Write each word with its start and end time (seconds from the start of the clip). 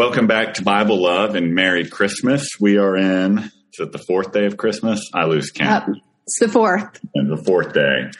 Welcome 0.00 0.26
back 0.26 0.54
to 0.54 0.62
Bible 0.62 1.02
Love 1.02 1.34
and 1.34 1.54
Merry 1.54 1.86
Christmas. 1.86 2.48
We 2.58 2.78
are 2.78 2.96
in, 2.96 3.38
is 3.38 3.80
it 3.80 3.92
the 3.92 3.98
fourth 3.98 4.32
day 4.32 4.46
of 4.46 4.56
Christmas? 4.56 4.98
I 5.12 5.26
lose 5.26 5.50
count. 5.50 5.90
Uh, 5.90 6.00
it's 6.22 6.40
the 6.40 6.48
fourth. 6.48 6.98
And 7.14 7.30
the 7.30 7.36
fourth 7.36 7.74
day. 7.74 8.10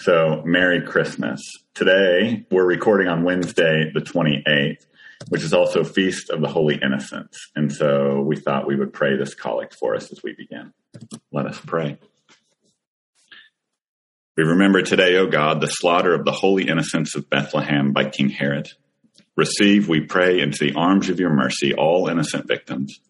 So, 0.00 0.42
Merry 0.44 0.82
Christmas. 0.82 1.40
Today, 1.72 2.44
we're 2.50 2.66
recording 2.66 3.08
on 3.08 3.24
Wednesday, 3.24 3.90
the 3.94 4.02
28th, 4.02 4.84
which 5.30 5.42
is 5.42 5.54
also 5.54 5.82
Feast 5.82 6.28
of 6.28 6.42
the 6.42 6.48
Holy 6.48 6.74
Innocents. 6.74 7.38
And 7.56 7.72
so 7.72 8.20
we 8.20 8.36
thought 8.36 8.66
we 8.66 8.76
would 8.76 8.92
pray 8.92 9.16
this 9.16 9.34
collect 9.34 9.74
for 9.74 9.94
us 9.96 10.12
as 10.12 10.22
we 10.22 10.34
begin. 10.34 10.74
Let 11.32 11.46
us 11.46 11.58
pray. 11.58 11.98
We 14.36 14.44
remember 14.44 14.82
today, 14.82 15.16
O 15.16 15.26
God, 15.26 15.62
the 15.62 15.68
slaughter 15.68 16.12
of 16.12 16.26
the 16.26 16.32
holy 16.32 16.68
innocents 16.68 17.14
of 17.14 17.30
Bethlehem 17.30 17.94
by 17.94 18.10
King 18.10 18.28
Herod. 18.28 18.68
Receive, 19.40 19.88
we 19.88 20.02
pray, 20.02 20.38
into 20.38 20.58
the 20.66 20.74
arms 20.76 21.08
of 21.08 21.18
your 21.18 21.30
mercy 21.30 21.72
all 21.72 22.08
innocent 22.08 22.46
victims, 22.46 23.00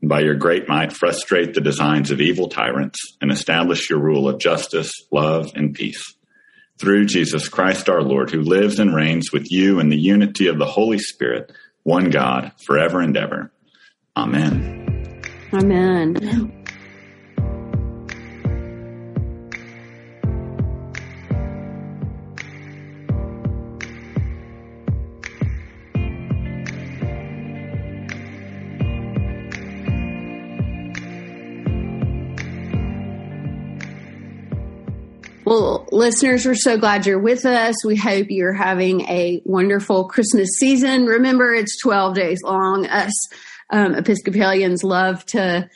and 0.00 0.10
by 0.10 0.18
your 0.18 0.34
great 0.34 0.68
might 0.68 0.92
frustrate 0.92 1.54
the 1.54 1.60
designs 1.60 2.10
of 2.10 2.20
evil 2.20 2.48
tyrants 2.48 2.98
and 3.20 3.30
establish 3.30 3.88
your 3.88 4.00
rule 4.00 4.28
of 4.28 4.40
justice, 4.40 4.90
love, 5.12 5.52
and 5.54 5.72
peace. 5.72 6.16
Through 6.80 7.06
Jesus 7.06 7.48
Christ 7.48 7.88
our 7.88 8.02
Lord, 8.02 8.30
who 8.30 8.40
lives 8.40 8.80
and 8.80 8.92
reigns 8.92 9.30
with 9.32 9.52
you 9.52 9.78
in 9.78 9.90
the 9.90 9.96
unity 9.96 10.48
of 10.48 10.58
the 10.58 10.66
Holy 10.66 10.98
Spirit, 10.98 11.52
one 11.84 12.10
God, 12.10 12.50
forever 12.66 13.00
and 13.00 13.16
ever. 13.16 13.52
Amen. 14.16 15.06
Amen. 15.54 16.59
Listeners, 36.00 36.46
we're 36.46 36.54
so 36.54 36.78
glad 36.78 37.04
you're 37.04 37.18
with 37.18 37.44
us. 37.44 37.84
We 37.84 37.94
hope 37.94 38.28
you're 38.30 38.54
having 38.54 39.02
a 39.02 39.42
wonderful 39.44 40.08
Christmas 40.08 40.48
season. 40.58 41.04
Remember, 41.04 41.52
it's 41.52 41.78
12 41.82 42.14
days 42.14 42.38
long. 42.42 42.86
Us 42.86 43.12
um, 43.68 43.94
Episcopalians 43.94 44.82
love 44.82 45.26
to 45.26 45.68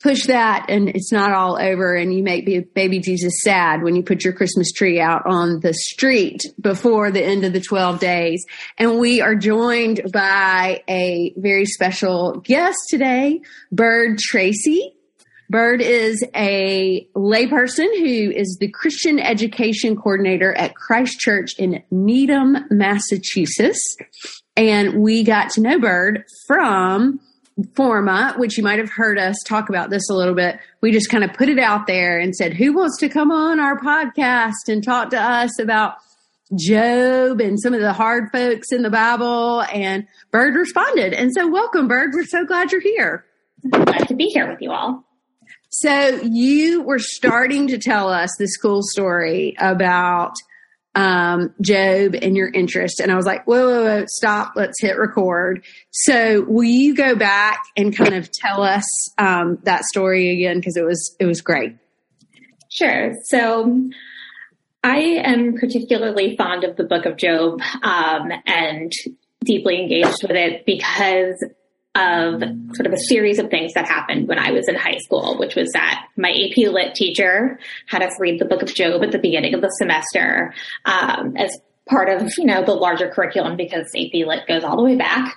push 0.00 0.26
that 0.26 0.66
and 0.68 0.88
it's 0.88 1.10
not 1.10 1.32
all 1.32 1.60
over 1.60 1.96
and 1.96 2.14
you 2.14 2.22
make 2.22 2.74
baby 2.74 3.00
Jesus 3.00 3.42
sad 3.42 3.82
when 3.82 3.96
you 3.96 4.04
put 4.04 4.22
your 4.22 4.34
Christmas 4.34 4.70
tree 4.70 5.00
out 5.00 5.22
on 5.26 5.58
the 5.58 5.74
street 5.74 6.42
before 6.60 7.10
the 7.10 7.24
end 7.24 7.44
of 7.44 7.52
the 7.52 7.60
12 7.60 7.98
days. 7.98 8.46
And 8.78 9.00
we 9.00 9.20
are 9.20 9.34
joined 9.34 10.12
by 10.12 10.84
a 10.88 11.34
very 11.36 11.66
special 11.66 12.38
guest 12.38 12.78
today, 12.88 13.40
Bird 13.72 14.18
Treacy. 14.18 14.92
Bird 15.52 15.82
is 15.82 16.24
a 16.34 17.06
layperson 17.14 17.86
who 17.98 18.30
is 18.30 18.56
the 18.58 18.68
Christian 18.68 19.18
education 19.18 19.96
coordinator 19.96 20.54
at 20.54 20.74
Christ 20.74 21.20
Church 21.20 21.50
in 21.58 21.82
Needham, 21.90 22.56
Massachusetts. 22.70 23.98
And 24.56 25.02
we 25.02 25.22
got 25.22 25.50
to 25.50 25.60
know 25.60 25.78
Bird 25.78 26.24
from 26.46 27.20
Forma, 27.76 28.32
which 28.38 28.56
you 28.56 28.64
might 28.64 28.78
have 28.78 28.88
heard 28.88 29.18
us 29.18 29.36
talk 29.44 29.68
about 29.68 29.90
this 29.90 30.08
a 30.08 30.14
little 30.14 30.34
bit. 30.34 30.58
We 30.80 30.90
just 30.90 31.10
kind 31.10 31.22
of 31.22 31.34
put 31.34 31.50
it 31.50 31.58
out 31.58 31.86
there 31.86 32.18
and 32.18 32.34
said, 32.34 32.54
who 32.54 32.72
wants 32.72 32.96
to 33.00 33.10
come 33.10 33.30
on 33.30 33.60
our 33.60 33.78
podcast 33.78 34.68
and 34.68 34.82
talk 34.82 35.10
to 35.10 35.20
us 35.20 35.58
about 35.58 35.96
Job 36.58 37.42
and 37.42 37.60
some 37.60 37.74
of 37.74 37.82
the 37.82 37.92
hard 37.92 38.30
folks 38.32 38.72
in 38.72 38.80
the 38.80 38.88
Bible? 38.88 39.64
And 39.64 40.06
Bird 40.30 40.54
responded. 40.54 41.12
And 41.12 41.30
so 41.30 41.46
welcome, 41.46 41.88
Bird. 41.88 42.12
We're 42.14 42.24
so 42.24 42.46
glad 42.46 42.72
you're 42.72 42.80
here. 42.80 43.26
glad 43.68 44.08
to 44.08 44.14
be 44.14 44.28
here 44.28 44.48
with 44.50 44.62
you 44.62 44.72
all. 44.72 45.04
So 45.72 46.20
you 46.22 46.82
were 46.82 46.98
starting 46.98 47.68
to 47.68 47.78
tell 47.78 48.10
us 48.10 48.30
this 48.38 48.56
cool 48.58 48.82
story 48.82 49.56
about 49.58 50.34
um, 50.94 51.54
Job 51.62 52.14
and 52.20 52.36
your 52.36 52.50
interest. 52.50 53.00
And 53.00 53.10
I 53.10 53.16
was 53.16 53.24
like, 53.24 53.46
whoa, 53.46 53.66
whoa, 53.66 53.84
whoa, 53.84 54.04
stop. 54.06 54.52
Let's 54.54 54.80
hit 54.80 54.98
record. 54.98 55.64
So 55.90 56.42
will 56.42 56.64
you 56.64 56.94
go 56.94 57.16
back 57.16 57.62
and 57.74 57.96
kind 57.96 58.14
of 58.14 58.30
tell 58.30 58.62
us 58.62 58.84
um, 59.16 59.58
that 59.62 59.84
story 59.84 60.30
again? 60.30 60.60
Cause 60.60 60.76
it 60.76 60.84
was, 60.84 61.16
it 61.18 61.24
was 61.24 61.40
great. 61.40 61.76
Sure. 62.68 63.14
So 63.24 63.90
I 64.84 64.98
am 64.98 65.54
particularly 65.54 66.36
fond 66.36 66.64
of 66.64 66.76
the 66.76 66.84
book 66.84 67.06
of 67.06 67.16
Job 67.16 67.60
um, 67.82 68.30
and 68.46 68.92
deeply 69.42 69.80
engaged 69.80 70.22
with 70.22 70.32
it 70.32 70.66
because 70.66 71.42
of 71.94 72.42
sort 72.74 72.86
of 72.86 72.92
a 72.92 72.98
series 73.08 73.38
of 73.38 73.50
things 73.50 73.74
that 73.74 73.86
happened 73.86 74.26
when 74.26 74.38
I 74.38 74.50
was 74.50 74.68
in 74.68 74.74
high 74.74 74.98
school, 74.98 75.36
which 75.38 75.54
was 75.54 75.70
that 75.74 76.06
my 76.16 76.30
AP 76.30 76.72
Lit 76.72 76.94
teacher 76.94 77.58
had 77.86 78.02
us 78.02 78.12
read 78.18 78.38
the 78.40 78.46
book 78.46 78.62
of 78.62 78.74
Job 78.74 79.02
at 79.02 79.12
the 79.12 79.18
beginning 79.18 79.54
of 79.54 79.60
the 79.60 79.68
semester 79.68 80.54
um, 80.86 81.36
as 81.36 81.54
part 81.86 82.08
of 82.08 82.32
you 82.38 82.46
know 82.46 82.64
the 82.64 82.74
larger 82.74 83.08
curriculum 83.08 83.56
because 83.56 83.86
AP 83.94 84.26
Lit 84.26 84.46
goes 84.46 84.64
all 84.64 84.76
the 84.76 84.82
way 84.82 84.96
back, 84.96 85.36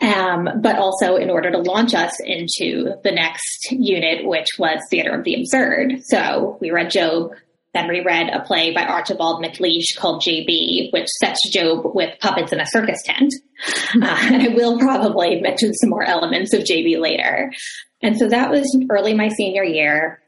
um, 0.00 0.48
but 0.62 0.78
also 0.78 1.16
in 1.16 1.28
order 1.28 1.50
to 1.50 1.58
launch 1.58 1.94
us 1.94 2.12
into 2.24 2.94
the 3.04 3.12
next 3.12 3.70
unit, 3.70 4.26
which 4.26 4.48
was 4.58 4.78
Theater 4.88 5.10
of 5.10 5.24
the 5.24 5.34
Absurd. 5.34 6.02
So 6.04 6.56
we 6.60 6.70
read 6.70 6.90
Job 6.90 7.32
then 7.74 7.88
reread 7.88 8.28
a 8.28 8.40
play 8.40 8.72
by 8.74 8.84
Archibald 8.84 9.42
MacLeish 9.42 9.96
called 9.96 10.22
JB, 10.22 10.92
which 10.92 11.08
sets 11.20 11.38
Job 11.52 11.82
with 11.94 12.18
puppets 12.20 12.52
in 12.52 12.60
a 12.60 12.66
circus 12.66 13.02
tent. 13.04 13.32
Uh, 13.92 14.16
and 14.22 14.42
I 14.42 14.48
will 14.54 14.78
probably 14.78 15.38
mention 15.40 15.74
some 15.74 15.90
more 15.90 16.04
elements 16.04 16.54
of 16.54 16.62
JB 16.62 16.98
later. 16.98 17.52
And 18.00 18.16
so 18.16 18.28
that 18.28 18.48
was 18.50 18.64
early 18.88 19.12
my 19.12 19.28
senior 19.28 19.64
year. 19.64 20.22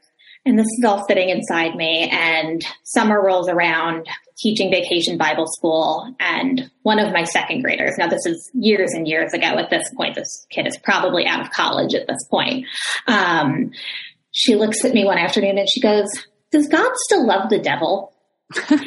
And 0.45 0.59
this 0.59 0.67
is 0.67 0.83
all 0.85 1.05
sitting 1.07 1.29
inside 1.29 1.75
me 1.75 2.09
and 2.11 2.61
summer 2.83 3.19
rolls 3.23 3.47
around 3.49 4.05
teaching 4.37 4.69
vacation 4.69 5.17
Bible 5.17 5.47
school 5.47 6.13
and 6.19 6.69
one 6.81 6.99
of 6.99 7.13
my 7.13 7.23
second 7.23 7.61
graders. 7.61 7.95
Now 7.97 8.07
this 8.07 8.25
is 8.25 8.51
years 8.53 8.91
and 8.91 9.07
years 9.07 9.33
ago 9.33 9.57
at 9.57 9.69
this 9.69 9.89
point. 9.95 10.15
This 10.15 10.45
kid 10.49 10.67
is 10.67 10.77
probably 10.77 11.25
out 11.25 11.41
of 11.41 11.51
college 11.51 11.95
at 11.95 12.07
this 12.07 12.27
point. 12.29 12.67
Um, 13.07 13.71
she 14.31 14.55
looks 14.55 14.83
at 14.83 14.93
me 14.93 15.05
one 15.05 15.17
afternoon 15.17 15.57
and 15.57 15.69
she 15.69 15.79
goes, 15.79 16.09
does 16.53 16.67
God 16.67 16.91
still 17.07 17.25
love 17.25 17.49
the 17.49 17.57
devil? 17.57 18.13
and 18.69 18.79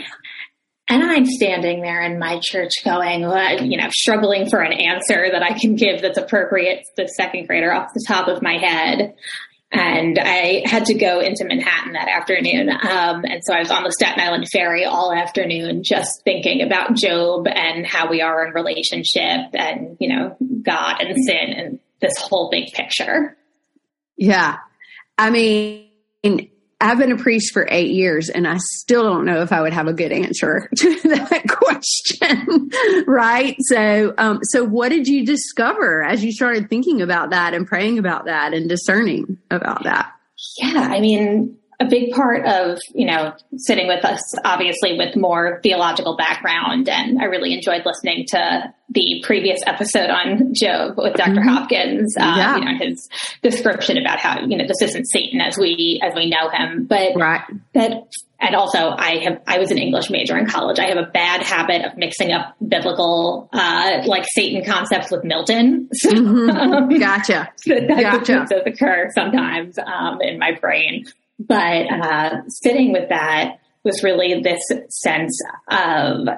I'm 0.89 1.27
standing 1.27 1.83
there 1.83 2.01
in 2.01 2.19
my 2.19 2.41
church 2.41 2.71
going, 2.85 3.23
you 3.69 3.77
know, 3.77 3.89
struggling 3.91 4.49
for 4.49 4.61
an 4.61 4.73
answer 4.73 5.27
that 5.33 5.43
I 5.43 5.59
can 5.59 5.75
give 5.75 6.01
that's 6.01 6.17
appropriate 6.17 6.85
to 6.85 7.03
the 7.03 7.09
second 7.09 7.49
grader 7.49 7.75
off 7.75 7.93
the 7.93 8.05
top 8.07 8.29
of 8.29 8.41
my 8.41 8.57
head. 8.57 9.15
And 9.73 10.17
I 10.17 10.63
had 10.65 10.85
to 10.87 10.95
go 10.95 11.19
into 11.19 11.45
Manhattan 11.45 11.95
that 11.95 12.09
afternoon. 12.09 12.71
Um, 12.71 13.25
and 13.25 13.43
so 13.43 13.53
I 13.53 13.59
was 13.59 13.73
on 13.73 13.83
the 13.83 13.91
Staten 13.91 14.21
Island 14.21 14.47
ferry 14.53 14.85
all 14.85 15.13
afternoon, 15.13 15.83
just 15.83 16.23
thinking 16.23 16.63
about 16.63 16.95
Job 16.95 17.49
and 17.49 17.85
how 17.85 18.09
we 18.09 18.23
are 18.23 18.47
in 18.47 18.55
relationship 18.55 19.51
and, 19.55 19.97
you 19.99 20.15
know, 20.15 20.37
God 20.63 21.01
and 21.01 21.17
sin 21.27 21.53
and 21.53 21.81
this 22.01 22.17
whole 22.17 22.49
big 22.49 22.73
picture. 22.73 23.37
Yeah. 24.17 24.59
I 25.19 25.31
mean, 25.31 25.89
I've 26.81 26.99
been 26.99 27.13
a 27.13 27.17
priest 27.17 27.53
for 27.55 27.67
eight 27.71 27.91
years 27.91 28.29
and 28.29 28.47
I 28.47 28.59
still 28.59 29.03
don't 29.03 29.25
know 29.25 29.41
if 29.41 29.51
I 29.51 29.63
would 29.63 29.73
have 29.73 29.87
a 29.87 29.95
good 29.95 30.13
answer 30.13 30.69
to 30.77 31.01
that 31.09 31.45
question. 31.49 32.71
right. 33.07 33.57
So, 33.61 34.15
um, 34.19 34.41
so 34.43 34.65
what 34.65 34.91
did 34.91 35.09
you 35.09 35.25
discover 35.25 36.03
as 36.03 36.23
you 36.23 36.33
started 36.33 36.69
thinking 36.69 37.01
about 37.01 37.31
that 37.31 37.55
and 37.55 37.67
praying 37.67 37.99
about 37.99 38.27
that 38.27 38.53
and 38.53 38.69
discerning 38.69 39.39
about 39.51 39.85
that? 39.85 40.13
Yeah. 40.59 40.89
I 40.91 41.01
mean, 41.01 41.57
a 41.79 41.85
big 41.85 42.13
part 42.13 42.45
of, 42.47 42.79
you 42.95 43.07
know, 43.07 43.35
sitting 43.57 43.87
with 43.87 44.05
us, 44.05 44.21
obviously 44.45 44.97
with 44.97 45.15
more 45.15 45.61
theological 45.63 46.17
background. 46.17 46.89
And 46.89 47.21
I 47.21 47.25
really 47.25 47.53
enjoyed 47.53 47.83
listening 47.85 48.25
to 48.29 48.73
the 48.91 49.23
previous 49.27 49.61
episode 49.67 50.09
on 50.09 50.55
Job 50.55 50.97
with 50.97 51.15
doctor 51.15 51.35
mm-hmm. 51.35 51.49
Hopkins, 51.49 52.17
um, 52.19 52.39
yeah. 52.39 52.57
you 52.57 52.65
know, 52.65 52.79
his 52.79 53.09
description 53.43 53.99
about 53.99 54.21
how, 54.21 54.41
you 54.41 54.57
know, 54.57 54.65
this 54.67 54.81
isn't 54.81 55.05
Satan 55.07 55.41
as 55.41 55.59
we, 55.59 56.01
as 56.03 56.15
we 56.15 56.31
know 56.31 56.49
him, 56.49 56.87
but 56.87 57.15
right. 57.15 57.43
that, 57.75 57.93
and 58.39 58.55
also 58.55 58.91
I 58.91 59.19
have, 59.25 59.43
I 59.47 59.59
was 59.59 59.71
an 59.71 59.79
English 59.79 60.09
major 60.09 60.37
in 60.39 60.47
college. 60.47 60.79
I 60.79 60.89
have 60.89 60.99
a 60.99 61.11
bad 61.11 61.43
habit 61.43 61.85
of 61.85 61.99
mixing 61.99 62.33
up 62.33 62.55
biblical, 62.67 63.51
uh, 63.53 64.03
like 64.07 64.25
Satan 64.35 64.65
concepts 64.65 65.11
with 65.11 65.25
Milton. 65.25 65.89
So, 65.97 66.11
mm-hmm. 66.11 66.51
um, 66.51 66.89
gotcha. 67.01 67.49
that, 67.67 67.89
that 67.89 68.03
gotcha. 68.03 68.47
does 68.49 68.63
occur 68.67 69.11
sometimes, 69.15 69.79
um, 69.79 70.21
in 70.21 70.39
my 70.39 70.53
brain. 70.53 71.05
But 71.39 71.93
uh, 71.93 72.43
sitting 72.49 72.93
with 72.93 73.11
that 73.11 73.59
was 73.85 74.03
really 74.03 74.41
this 74.41 74.63
sense 74.89 75.39
of 75.71 76.29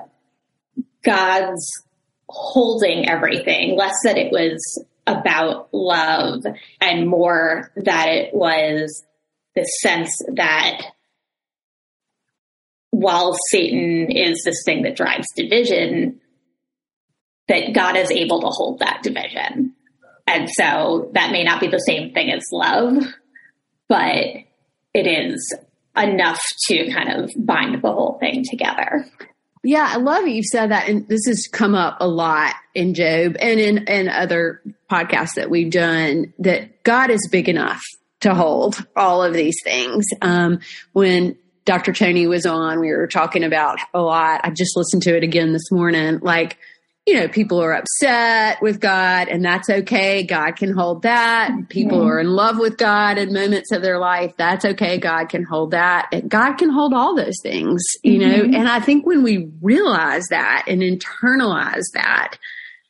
God's 1.02 1.82
holding 2.28 3.08
everything, 3.08 3.76
less 3.76 3.94
that 4.04 4.18
it 4.18 4.30
was 4.30 4.84
about 5.06 5.68
love 5.72 6.44
and 6.80 7.08
more 7.08 7.72
that 7.76 8.08
it 8.08 8.34
was 8.34 9.04
this 9.54 9.68
sense 9.80 10.10
that 10.34 10.82
while 12.90 13.34
Satan 13.50 14.10
is 14.10 14.42
this 14.44 14.62
thing 14.64 14.82
that 14.82 14.96
drives 14.96 15.26
division, 15.34 16.20
that 17.48 17.72
God 17.72 17.96
is 17.96 18.10
able 18.10 18.40
to 18.42 18.48
hold 18.48 18.80
that 18.80 19.02
division. 19.02 19.74
and 20.26 20.48
so 20.50 21.10
that 21.14 21.32
may 21.32 21.42
not 21.42 21.60
be 21.60 21.68
the 21.68 21.78
same 21.78 22.12
thing 22.12 22.30
as 22.30 22.42
love, 22.52 23.02
but 23.88 24.26
it 24.98 25.06
is 25.06 25.56
enough 25.96 26.40
to 26.66 26.90
kind 26.92 27.10
of 27.10 27.30
bind 27.36 27.82
the 27.82 27.92
whole 27.92 28.18
thing 28.18 28.44
together. 28.48 29.06
Yeah, 29.64 29.88
I 29.92 29.96
love 29.96 30.26
you 30.26 30.42
said 30.42 30.70
that, 30.70 30.88
and 30.88 31.06
this 31.08 31.26
has 31.26 31.48
come 31.52 31.74
up 31.74 31.96
a 32.00 32.06
lot 32.06 32.54
in 32.74 32.94
Job 32.94 33.36
and 33.40 33.58
in 33.58 33.86
in 33.88 34.08
other 34.08 34.62
podcasts 34.90 35.34
that 35.36 35.50
we've 35.50 35.70
done. 35.70 36.32
That 36.38 36.84
God 36.84 37.10
is 37.10 37.28
big 37.30 37.48
enough 37.48 37.82
to 38.20 38.34
hold 38.34 38.86
all 38.96 39.22
of 39.22 39.34
these 39.34 39.56
things. 39.64 40.06
Um, 40.22 40.60
when 40.92 41.36
Dr. 41.64 41.92
Tony 41.92 42.26
was 42.26 42.46
on, 42.46 42.80
we 42.80 42.90
were 42.92 43.06
talking 43.06 43.44
about 43.44 43.78
a 43.92 44.00
lot. 44.00 44.40
I 44.44 44.50
just 44.50 44.76
listened 44.76 45.02
to 45.02 45.16
it 45.16 45.22
again 45.22 45.52
this 45.52 45.70
morning. 45.70 46.20
Like 46.20 46.56
you 47.08 47.14
know, 47.14 47.26
people 47.26 47.58
are 47.58 47.72
upset 47.72 48.60
with 48.60 48.81
God 48.81 49.28
and 49.28 49.43
that's 49.43 49.70
okay. 49.70 50.22
God 50.22 50.56
can 50.56 50.75
hold 50.75 51.05
that. 51.05 51.50
People 51.70 52.06
are 52.06 52.20
in 52.20 52.28
love 52.28 52.58
with 52.58 52.76
God 52.76 53.16
in 53.16 53.32
moments 53.32 53.72
of 53.72 53.81
their 53.81 53.99
life. 53.99 54.34
That's 54.37 54.66
okay. 54.66 54.99
God 54.99 55.31
can 55.31 55.43
hold 55.43 55.70
that. 55.70 56.08
And 56.12 56.28
God 56.28 56.58
can 56.58 56.69
hold 56.69 56.93
all 56.93 57.16
those 57.16 57.40
things, 57.43 57.82
you 58.02 58.19
mm-hmm. 58.19 58.50
know, 58.50 58.58
and 58.58 58.69
I 58.69 58.81
think 58.81 59.06
when 59.06 59.22
we 59.22 59.50
realize 59.62 60.26
that 60.28 60.66
and 60.69 60.82
internalize 60.82 61.87
that 61.94 62.37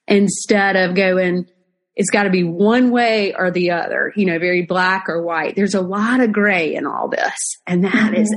instead 0.08 0.74
of 0.74 0.96
going, 0.96 1.46
it's 1.94 2.10
got 2.10 2.24
to 2.24 2.30
be 2.30 2.42
one 2.42 2.90
way 2.90 3.34
or 3.34 3.52
the 3.52 3.70
other, 3.70 4.12
you 4.16 4.26
know, 4.26 4.40
very 4.40 4.62
black 4.62 5.08
or 5.08 5.22
white. 5.22 5.54
There's 5.54 5.76
a 5.76 5.80
lot 5.80 6.18
of 6.18 6.32
gray 6.32 6.74
in 6.74 6.86
all 6.86 7.08
this 7.08 7.38
and 7.68 7.84
that 7.84 8.14
mm-hmm. 8.14 8.14
is 8.16 8.36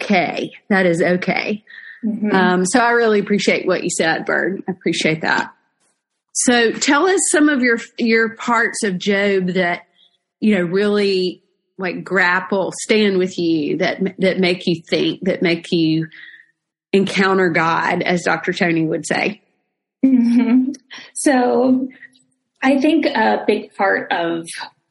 okay. 0.00 0.50
That 0.70 0.86
is 0.86 1.02
okay. 1.02 1.62
Mm-hmm. 2.04 2.30
Um, 2.32 2.66
so 2.66 2.80
I 2.80 2.90
really 2.90 3.20
appreciate 3.20 3.66
what 3.66 3.82
you 3.82 3.90
said, 3.90 4.26
Bird. 4.26 4.62
I 4.68 4.72
appreciate 4.72 5.22
that. 5.22 5.52
So 6.34 6.72
tell 6.72 7.06
us 7.06 7.20
some 7.30 7.48
of 7.48 7.62
your 7.62 7.78
your 7.98 8.34
parts 8.34 8.82
of 8.82 8.98
Job 8.98 9.48
that 9.50 9.86
you 10.40 10.56
know 10.56 10.64
really 10.64 11.42
like 11.78 12.04
grapple, 12.04 12.72
stand 12.82 13.18
with 13.18 13.38
you, 13.38 13.78
that 13.78 14.00
that 14.18 14.38
make 14.38 14.66
you 14.66 14.82
think, 14.88 15.20
that 15.22 15.42
make 15.42 15.70
you 15.70 16.08
encounter 16.92 17.50
God, 17.50 18.02
as 18.02 18.22
Dr. 18.22 18.52
Tony 18.52 18.84
would 18.84 19.06
say. 19.06 19.42
Mm-hmm. 20.04 20.72
So 21.14 21.88
I 22.62 22.80
think 22.80 23.06
a 23.06 23.44
big 23.46 23.74
part 23.74 24.12
of 24.12 24.46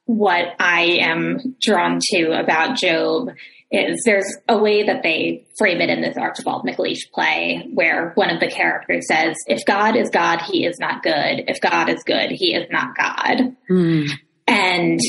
what 0.06 0.56
I 0.60 1.00
am 1.02 1.56
drawn 1.62 2.00
to 2.12 2.40
about 2.40 2.78
Job 2.78 3.30
is 3.74 4.04
there's 4.06 4.38
a 4.48 4.58
way 4.58 4.84
that 4.84 5.02
they 5.02 5.46
frame 5.58 5.82
it 5.82 5.90
in 5.90 6.02
this 6.02 6.16
Archibald 6.16 6.64
MacLeish 6.64 7.12
play 7.12 7.68
where 7.74 8.12
one 8.14 8.30
of 8.30 8.40
the 8.40 8.50
characters 8.50 9.08
says, 9.08 9.36
if 9.48 9.66
God 9.66 9.96
is 9.96 10.10
God, 10.12 10.42
he 10.42 10.66
is 10.66 10.78
not 10.80 11.02
good. 11.02 11.44
If 11.48 11.60
God 11.60 11.90
is 11.90 12.04
good, 12.04 12.30
he 12.30 12.54
is 12.54 12.70
not 12.70 12.96
God. 12.96 13.56
Mm. 13.70 14.10
And 14.48 15.00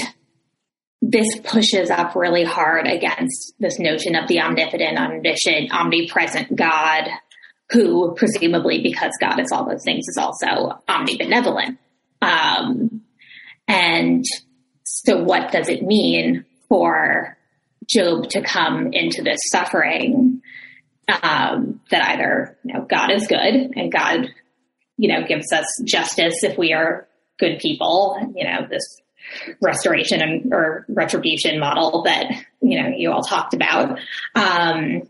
this 1.02 1.26
pushes 1.44 1.90
up 1.90 2.16
really 2.16 2.44
hard 2.44 2.86
against 2.86 3.52
this 3.58 3.78
notion 3.78 4.14
of 4.14 4.28
the 4.28 4.40
omnipotent, 4.40 4.98
omniscient, 4.98 5.70
omnipresent 5.70 6.56
God, 6.56 7.08
who 7.70 8.14
presumably, 8.14 8.82
because 8.82 9.12
God 9.20 9.40
is 9.40 9.52
all 9.52 9.68
those 9.68 9.84
things, 9.84 10.08
is 10.08 10.16
also 10.16 10.80
omnibenevolent. 10.88 11.76
Um, 12.22 13.02
and 13.68 14.24
so 14.84 15.22
what 15.22 15.52
does 15.52 15.68
it 15.68 15.82
mean 15.82 16.46
for 16.70 17.36
Job 17.88 18.28
to 18.30 18.42
come 18.42 18.92
into 18.92 19.22
this 19.22 19.40
suffering 19.50 20.42
um, 21.08 21.80
that 21.90 22.10
either 22.10 22.58
you 22.64 22.74
know 22.74 22.86
God 22.88 23.10
is 23.10 23.26
good 23.26 23.72
and 23.76 23.92
God 23.92 24.28
you 24.96 25.08
know 25.08 25.26
gives 25.26 25.52
us 25.52 25.66
justice 25.84 26.42
if 26.42 26.56
we 26.56 26.72
are 26.72 27.08
good 27.38 27.58
people 27.58 28.32
you 28.34 28.44
know 28.44 28.66
this 28.68 29.00
restoration 29.60 30.20
and 30.20 30.52
or 30.52 30.84
retribution 30.88 31.58
model 31.58 32.02
that 32.04 32.26
you 32.62 32.80
know 32.80 32.88
you 32.88 33.10
all 33.10 33.22
talked 33.22 33.54
about 33.54 33.98
um, 34.34 35.02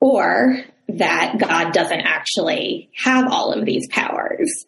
or 0.00 0.58
that 0.88 1.38
God 1.38 1.72
doesn't 1.72 2.00
actually 2.00 2.90
have 2.96 3.30
all 3.30 3.52
of 3.52 3.64
these 3.64 3.86
powers 3.88 4.66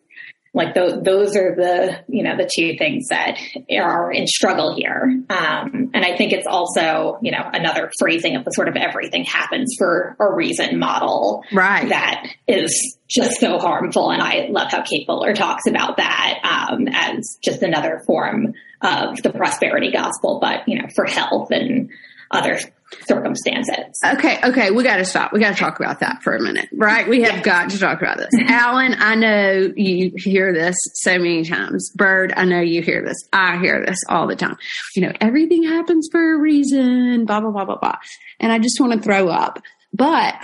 like 0.55 0.75
th- 0.75 1.03
those 1.03 1.37
are 1.37 1.55
the 1.55 1.99
you 2.09 2.23
know 2.23 2.37
the 2.37 2.49
two 2.55 2.77
things 2.79 3.09
that 3.11 3.39
are 3.77 4.11
in 4.11 4.27
struggle 4.27 4.75
here. 4.75 5.23
Um, 5.29 5.91
and 5.95 6.05
i 6.05 6.17
think 6.17 6.33
it's 6.33 6.47
also 6.47 7.19
you 7.23 7.31
know 7.31 7.49
another 7.53 7.91
phrasing 7.99 8.37
of 8.37 8.45
the 8.45 8.51
sort 8.51 8.69
of 8.69 8.77
everything 8.77 9.25
happens 9.25 9.75
for 9.79 10.17
a 10.21 10.35
reason 10.35 10.79
model 10.79 11.43
right. 11.53 11.89
that 11.89 12.27
is 12.47 12.99
just 13.09 13.41
so 13.41 13.59
harmful 13.59 14.11
and 14.11 14.21
i 14.21 14.49
love 14.51 14.71
how 14.71 14.83
kate 14.83 15.07
bowler 15.07 15.33
talks 15.33 15.67
about 15.67 15.97
that 15.97 16.41
um, 16.45 16.89
as 16.93 17.39
just 17.43 17.63
another 17.63 18.03
form 18.07 18.53
of 18.83 19.23
the 19.23 19.31
prosperity 19.31 19.91
gospel 19.91 20.39
but 20.41 20.69
you 20.69 20.79
know 20.79 20.89
for 20.95 21.07
health 21.07 21.49
and 21.51 21.91
other 22.31 22.59
circumstances. 23.07 24.01
Okay, 24.05 24.39
okay, 24.45 24.71
we 24.71 24.83
got 24.83 24.97
to 24.97 25.05
stop. 25.05 25.33
We 25.33 25.41
got 25.41 25.55
to 25.55 25.59
talk 25.59 25.79
about 25.79 26.01
that 26.01 26.23
for 26.23 26.35
a 26.35 26.41
minute, 26.41 26.69
right? 26.73 27.09
We 27.09 27.23
have 27.23 27.37
yeah. 27.37 27.43
got 27.43 27.71
to 27.71 27.79
talk 27.79 28.01
about 28.01 28.19
this. 28.19 28.31
Alan, 28.49 28.95
I 28.99 29.15
know 29.15 29.73
you 29.77 30.13
hear 30.17 30.53
this 30.53 30.77
so 30.95 31.19
many 31.19 31.45
times. 31.45 31.91
Bird, 31.95 32.33
I 32.37 32.45
know 32.45 32.61
you 32.61 32.83
hear 32.83 33.05
this. 33.05 33.17
I 33.33 33.59
hear 33.59 33.85
this 33.85 33.99
all 34.09 34.27
the 34.27 34.37
time. 34.37 34.57
You 34.95 35.03
know, 35.03 35.13
everything 35.21 35.63
happens 35.63 36.09
for 36.11 36.35
a 36.35 36.39
reason, 36.39 37.25
blah, 37.27 37.41
blah, 37.41 37.51
blah, 37.51 37.65
blah, 37.65 37.79
blah. 37.79 37.97
And 38.41 38.53
I 38.53 38.59
just 38.59 38.81
want 38.81 38.93
to 38.93 39.01
throw 39.01 39.29
up. 39.29 39.61
But 39.93 40.35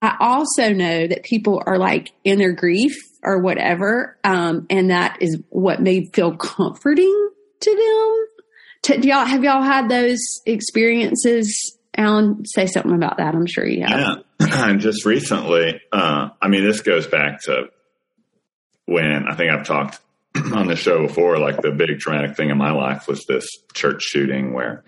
I 0.00 0.16
also 0.18 0.72
know 0.72 1.06
that 1.06 1.22
people 1.22 1.62
are 1.64 1.78
like 1.78 2.12
in 2.24 2.38
their 2.38 2.52
grief 2.52 2.96
or 3.22 3.38
whatever, 3.40 4.18
um, 4.24 4.66
and 4.68 4.90
that 4.90 5.18
is 5.20 5.40
what 5.50 5.80
may 5.80 6.06
feel 6.06 6.36
comforting 6.36 7.30
to 7.60 7.70
them 7.70 8.31
T- 8.82 8.96
do 8.96 9.08
y'all 9.08 9.24
have 9.24 9.44
y'all 9.44 9.62
had 9.62 9.88
those 9.88 10.20
experiences? 10.44 11.78
Alan, 11.96 12.44
say 12.46 12.66
something 12.66 12.94
about 12.94 13.18
that. 13.18 13.34
I'm 13.34 13.46
sure 13.46 13.66
you 13.66 13.84
have. 13.84 14.24
Yeah, 14.40 14.72
just 14.78 15.04
recently. 15.04 15.80
Uh, 15.92 16.30
I 16.40 16.48
mean, 16.48 16.64
this 16.64 16.80
goes 16.80 17.06
back 17.06 17.42
to 17.42 17.68
when 18.86 19.26
I 19.28 19.34
think 19.34 19.52
I've 19.52 19.66
talked 19.66 20.00
on 20.52 20.66
the 20.66 20.76
show 20.76 21.06
before. 21.06 21.38
Like 21.38 21.60
the 21.60 21.70
big 21.70 21.98
traumatic 21.98 22.36
thing 22.36 22.50
in 22.50 22.58
my 22.58 22.72
life 22.72 23.06
was 23.06 23.24
this 23.26 23.46
church 23.74 24.02
shooting 24.02 24.52
where 24.52 24.84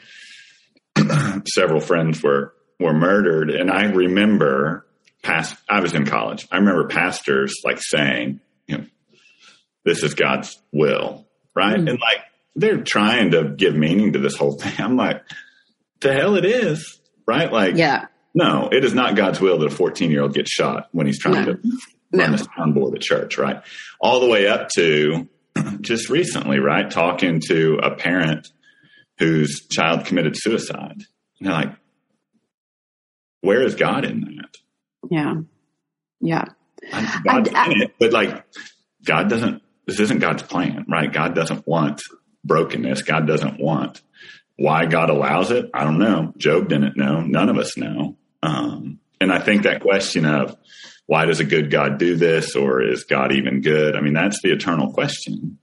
several 1.47 1.81
friends 1.81 2.23
were 2.23 2.55
were 2.81 2.95
murdered, 2.95 3.51
and 3.51 3.71
I 3.71 3.85
remember 3.85 4.87
past. 5.23 5.57
I 5.69 5.81
was 5.81 5.95
in 5.95 6.07
college. 6.07 6.49
I 6.51 6.57
remember 6.57 6.89
pastors 6.89 7.55
like 7.65 7.79
saying, 7.81 8.41
you 8.67 8.79
know, 8.79 8.87
"This 9.85 10.03
is 10.03 10.15
God's 10.15 10.61
will," 10.73 11.27
right? 11.55 11.79
Mm. 11.79 11.91
And 11.91 12.01
like 12.01 12.25
they're 12.57 12.83
trying 12.83 13.33
to 13.33 13.55
give 13.57 13.75
meaning 13.75 14.13
to 14.13 14.19
this 14.19 14.37
whole 14.37 14.53
thing. 14.53 14.73
I'm 14.79 14.97
like, 14.97 15.23
to 16.01 16.13
hell 16.13 16.37
it 16.37 16.45
is, 16.45 17.01
right? 17.27 17.53
Like, 17.53 17.77
yeah. 17.77 18.07
No, 18.35 18.69
it 18.73 18.85
is 18.85 18.95
not 18.95 19.15
God's 19.15 19.41
will 19.41 19.59
that 19.59 19.67
a 19.67 19.75
14 19.75 20.11
year 20.11 20.23
old 20.23 20.35
gets 20.35 20.51
shot 20.51 20.89
when 20.93 21.07
he's 21.07 21.21
trying 21.21 21.47
no. 21.47 21.55
to 21.55 21.61
run 22.13 22.33
no. 22.33 22.37
a 22.37 22.39
soundboard 22.39 22.95
at 22.97 23.01
church, 23.01 23.39
right? 23.39 23.63
All 24.01 24.21
the 24.21 24.29
way 24.29 24.49
up 24.49 24.69
to 24.77 25.29
just 25.81 26.11
recently, 26.11 26.59
right? 26.59 26.91
Talking 26.91 27.41
to 27.49 27.79
a 27.83 27.95
parent 27.95 28.49
whose 29.19 29.67
child 29.71 30.07
committed 30.07 30.35
suicide. 30.37 31.05
And 31.39 31.49
they're 31.49 31.53
like, 31.53 31.77
where 33.41 33.63
is 33.63 33.77
God 33.77 34.05
in 34.05 34.23
that? 34.23 34.57
Yeah. 35.11 35.35
Yeah. 36.21 36.45
God's 37.25 37.51
I, 37.51 37.67
I, 37.67 37.67
in 37.67 37.83
it, 37.83 37.95
but 37.99 38.13
like, 38.13 38.45
God 39.05 39.29
doesn't, 39.29 39.63
this 39.87 40.01
isn't 40.01 40.21
God's 40.21 40.43
plan, 40.43 40.87
right? 40.89 41.13
God 41.13 41.35
doesn't 41.35 41.67
want 41.69 42.03
brokenness 42.45 43.03
God 43.03 43.27
doesn't 43.27 43.61
want. 43.61 44.03
Why 44.57 44.87
God 44.87 45.11
allows 45.11 45.51
it, 45.51 45.71
I 45.75 45.85
don't 45.85 45.99
know. 45.99 46.33
Job 46.37 46.69
didn't 46.69 46.97
know. 46.97 47.21
None 47.21 47.49
of 47.49 47.59
us 47.59 47.77
know. 47.77 48.17
Um, 48.43 49.01
and 49.21 49.33
I 49.33 49.41
think 49.41 49.63
that 49.63 49.81
question 49.81 50.25
of 50.25 50.57
why 51.07 51.25
does 51.27 51.41
a 51.41 51.45
good 51.45 51.71
God 51.71 51.99
do 51.99 52.17
this, 52.17 52.57
or 52.57 52.83
is 52.83 53.05
God 53.05 53.33
even 53.33 53.61
good? 53.61 53.97
I 53.97 54.01
mean, 54.01 54.15
that's 54.15 54.41
the 54.43 54.53
eternal 54.53 54.93
question. 54.93 55.59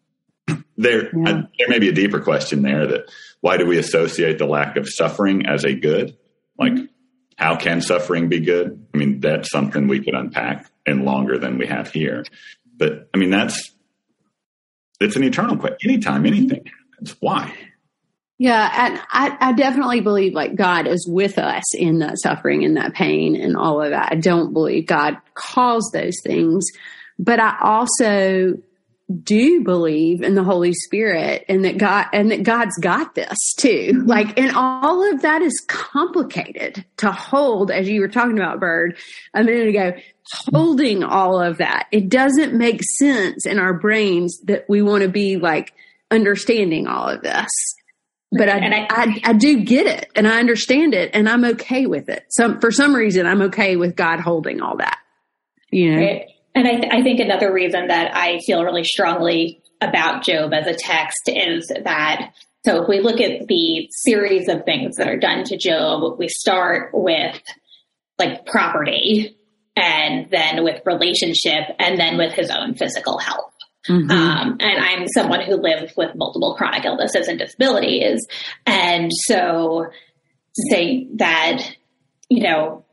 there, 0.78 1.16
yeah. 1.16 1.30
I, 1.30 1.32
there 1.58 1.70
may 1.70 1.80
be 1.80 1.90
a 1.90 1.94
deeper 1.94 2.20
question 2.20 2.62
there 2.62 2.86
that 2.88 3.12
why 3.40 3.58
do 3.58 3.66
we 3.66 3.78
associate 3.78 4.38
the 4.38 4.46
lack 4.46 4.78
of 4.78 4.88
suffering 4.88 5.48
as 5.48 5.64
a 5.64 5.74
good? 5.74 6.18
Like, 6.58 6.74
how 7.38 7.56
can 7.56 7.82
suffering 7.82 8.30
be 8.30 8.40
good? 8.40 8.86
I 8.94 8.98
mean, 8.98 9.20
that's 9.20 9.50
something 9.50 9.88
we 9.88 10.04
could 10.04 10.14
unpack 10.14 10.70
in 10.86 11.06
longer 11.06 11.40
than 11.40 11.58
we 11.58 11.66
have 11.66 11.92
here. 11.92 12.24
But 12.78 13.10
I 13.14 13.18
mean, 13.18 13.32
that's 13.32 13.72
it's 15.02 15.16
an 15.16 15.24
eternal 15.24 15.58
question. 15.58 15.90
Anytime 15.90 16.26
anything 16.26 16.64
happens, 16.92 17.16
why? 17.20 17.54
Yeah, 18.38 18.72
and 18.76 19.00
I, 19.12 19.38
I 19.40 19.54
definitely 19.54 20.02
believe 20.02 20.34
like 20.34 20.56
God 20.56 20.88
is 20.88 21.08
with 21.08 21.38
us 21.38 21.76
in 21.76 22.00
that 22.00 22.20
suffering 22.20 22.66
and 22.66 22.76
that 22.78 22.94
pain 22.96 23.36
and 23.36 23.56
all 23.56 23.84
of 23.84 23.92
that. 23.92 24.12
I 24.12 24.16
don't 24.16 24.52
believe 24.52 24.88
God 24.88 25.18
caused 25.36 25.94
those 25.94 26.16
things, 26.24 26.66
but 27.20 27.40
I 27.40 27.56
also 27.62 28.56
do 29.12 29.64
believe 29.64 30.22
in 30.22 30.36
the 30.36 30.44
Holy 30.44 30.74
Spirit 30.74 31.46
and 31.48 31.66
that 31.66 31.78
God 31.78 32.08
and 32.14 32.32
that 32.32 32.44
God's 32.44 32.78
got 32.80 33.16
this 33.16 33.54
too. 33.58 33.92
Mm-hmm. 33.94 34.08
Like, 34.08 34.40
and 34.40 34.56
all 34.56 35.12
of 35.14 35.22
that 35.22 35.42
is 35.42 35.64
complicated 35.68 36.86
to 36.98 37.12
hold, 37.12 37.72
as 37.72 37.90
you 37.90 38.02
were 38.02 38.08
talking 38.08 38.38
about, 38.38 38.60
Bird, 38.60 38.98
a 39.34 39.44
minute 39.44 39.68
ago. 39.68 39.94
Holding 40.54 41.04
all 41.04 41.42
of 41.42 41.58
that, 41.58 41.88
it 41.92 42.08
doesn't 42.08 42.54
make 42.54 42.82
sense 43.00 43.46
in 43.46 43.60
our 43.60 43.74
brains 43.74 44.40
that 44.46 44.64
we 44.70 44.82
want 44.82 45.04
to 45.04 45.10
be 45.10 45.36
like 45.36 45.74
understanding 46.10 46.88
all 46.88 47.10
of 47.10 47.22
this. 47.22 47.50
But 48.32 48.48
I, 48.48 48.60
I, 48.60 48.88
I, 48.90 49.22
I, 49.26 49.34
do 49.34 49.60
get 49.60 49.88
it 49.88 50.10
and 50.16 50.26
I 50.26 50.40
understand 50.40 50.94
it 50.94 51.12
and 51.14 51.28
I'm 51.28 51.44
okay 51.44 51.86
with 51.86 52.08
it. 52.08 52.24
Some, 52.30 52.62
for 52.62 52.72
some 52.72 52.96
reason, 52.96 53.26
I'm 53.26 53.42
okay 53.44 53.76
with 53.76 53.98
God 53.98 54.22
holding 54.22 54.62
all 54.62 54.78
that, 54.78 55.00
you 55.70 55.92
know? 55.92 56.22
And 56.54 56.68
I, 56.68 56.76
th- 56.76 56.94
I 56.94 57.02
think 57.02 57.20
another 57.20 57.52
reason 57.52 57.88
that 57.88 58.16
I 58.16 58.40
feel 58.46 58.64
really 58.64 58.84
strongly 58.84 59.62
about 59.80 60.24
Job 60.24 60.54
as 60.54 60.68
a 60.68 60.76
text 60.76 61.22
is 61.28 61.72
that 61.84 62.34
so 62.66 62.84
if 62.84 62.88
we 62.88 63.00
look 63.00 63.20
at 63.20 63.48
the 63.48 63.88
series 63.90 64.48
of 64.48 64.66
things 64.66 64.98
that 64.98 65.08
are 65.08 65.18
done 65.18 65.44
to 65.46 65.58
Job, 65.58 66.20
we 66.20 66.28
start 66.28 66.92
with 66.94 67.42
like 68.20 68.46
property 68.46 69.36
and 69.76 70.30
then 70.30 70.64
with 70.64 70.82
relationship 70.86 71.64
and 71.80 72.00
then 72.00 72.18
with 72.18 72.34
his 72.34 72.52
own 72.52 72.76
physical 72.76 73.18
health. 73.18 73.54
Mm-hmm. 73.90 74.12
Um, 74.12 74.58
and 74.60 74.80
I'm 74.80 75.08
someone 75.08 75.42
who 75.42 75.56
lives 75.56 75.94
with 75.98 76.12
multiple 76.16 76.56
chronic 76.56 76.86
illnesses 76.86 77.28
and 77.28 77.40
disabilities. 77.40 78.28
And 78.68 79.12
so 79.12 79.88
to 80.56 80.62
say 80.70 81.08
that, 81.16 81.64
you 82.30 82.44
know, 82.44 82.86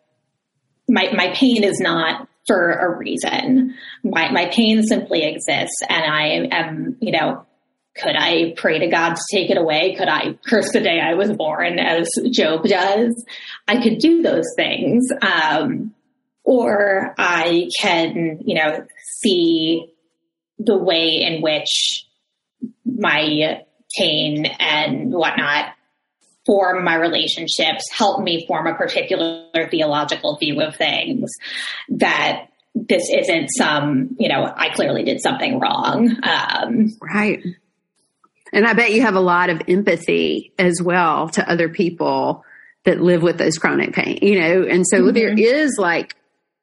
my, 0.88 1.12
my 1.14 1.34
pain 1.34 1.62
is 1.62 1.78
not 1.78 2.26
for 2.48 2.72
a 2.72 2.96
reason. 2.96 3.76
My, 4.02 4.32
my 4.32 4.50
pain 4.52 4.82
simply 4.82 5.22
exists 5.22 5.82
and 5.88 6.04
I 6.04 6.48
am, 6.50 6.96
you 7.00 7.12
know, 7.12 7.46
could 7.94 8.16
I 8.16 8.54
pray 8.56 8.78
to 8.80 8.88
God 8.88 9.14
to 9.14 9.22
take 9.30 9.50
it 9.50 9.58
away? 9.58 9.94
Could 9.96 10.08
I 10.08 10.38
curse 10.46 10.72
the 10.72 10.80
day 10.80 11.00
I 11.00 11.14
was 11.14 11.32
born 11.32 11.78
as 11.78 12.08
Job 12.30 12.64
does? 12.64 13.24
I 13.66 13.82
could 13.82 13.98
do 13.98 14.22
those 14.22 14.46
things. 14.56 15.08
Um, 15.20 15.94
or 16.44 17.14
I 17.18 17.68
can, 17.78 18.40
you 18.44 18.54
know, 18.54 18.86
see 19.20 19.92
the 20.58 20.78
way 20.78 21.20
in 21.22 21.42
which 21.42 22.06
my 22.86 23.62
pain 23.96 24.46
and 24.58 25.12
whatnot 25.12 25.74
form 26.48 26.82
my 26.82 26.94
relationships, 26.94 27.84
help 27.92 28.22
me 28.22 28.46
form 28.46 28.66
a 28.66 28.74
particular 28.74 29.68
theological 29.70 30.38
view 30.38 30.62
of 30.62 30.74
things 30.74 31.30
that 31.90 32.46
this 32.74 33.10
isn't 33.14 33.48
some, 33.48 34.16
you 34.18 34.30
know, 34.30 34.50
I 34.56 34.70
clearly 34.70 35.02
did 35.02 35.20
something 35.20 35.60
wrong. 35.60 36.16
Um, 36.22 36.96
right. 37.02 37.42
And 38.50 38.66
I 38.66 38.72
bet 38.72 38.92
you 38.92 39.02
have 39.02 39.14
a 39.14 39.20
lot 39.20 39.50
of 39.50 39.60
empathy 39.68 40.54
as 40.58 40.80
well 40.82 41.28
to 41.30 41.46
other 41.50 41.68
people 41.68 42.44
that 42.84 42.98
live 42.98 43.22
with 43.22 43.36
those 43.36 43.58
chronic 43.58 43.92
pain, 43.92 44.20
you 44.22 44.40
know, 44.40 44.62
and 44.62 44.86
so 44.86 45.00
mm-hmm. 45.02 45.12
there 45.12 45.38
is 45.38 45.76
like, 45.76 46.16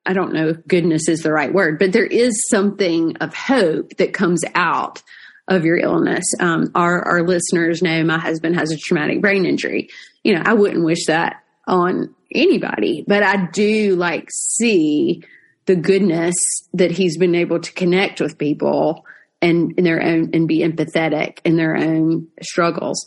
I 0.03 0.13
don't 0.13 0.33
know 0.33 0.49
if 0.49 0.67
goodness 0.67 1.07
is 1.07 1.19
the 1.19 1.31
right 1.31 1.53
word, 1.53 1.77
but 1.77 1.91
there 1.91 2.05
is 2.05 2.47
something 2.49 3.17
of 3.17 3.35
hope 3.35 3.97
that 3.97 4.13
comes 4.13 4.41
out 4.55 5.03
of 5.47 5.65
your 5.65 5.77
illness. 5.77 6.23
Um, 6.39 6.71
our, 6.75 7.01
our 7.01 7.23
listeners 7.23 7.81
know 7.81 8.03
my 8.03 8.17
husband 8.17 8.55
has 8.55 8.71
a 8.71 8.77
traumatic 8.77 9.21
brain 9.21 9.45
injury. 9.45 9.89
You 10.23 10.35
know, 10.35 10.41
I 10.43 10.53
wouldn't 10.53 10.83
wish 10.83 11.05
that 11.05 11.43
on 11.67 12.13
anybody, 12.33 13.03
but 13.07 13.23
I 13.23 13.47
do 13.47 13.95
like 13.95 14.29
see 14.31 15.23
the 15.65 15.75
goodness 15.75 16.35
that 16.73 16.91
he's 16.91 17.17
been 17.17 17.35
able 17.35 17.59
to 17.59 17.73
connect 17.73 18.21
with 18.21 18.37
people 18.37 19.05
and 19.41 19.73
in 19.77 19.83
their 19.83 20.01
own 20.01 20.31
and 20.33 20.47
be 20.47 20.59
empathetic 20.59 21.39
in 21.43 21.57
their 21.57 21.75
own 21.75 22.27
struggles. 22.41 23.05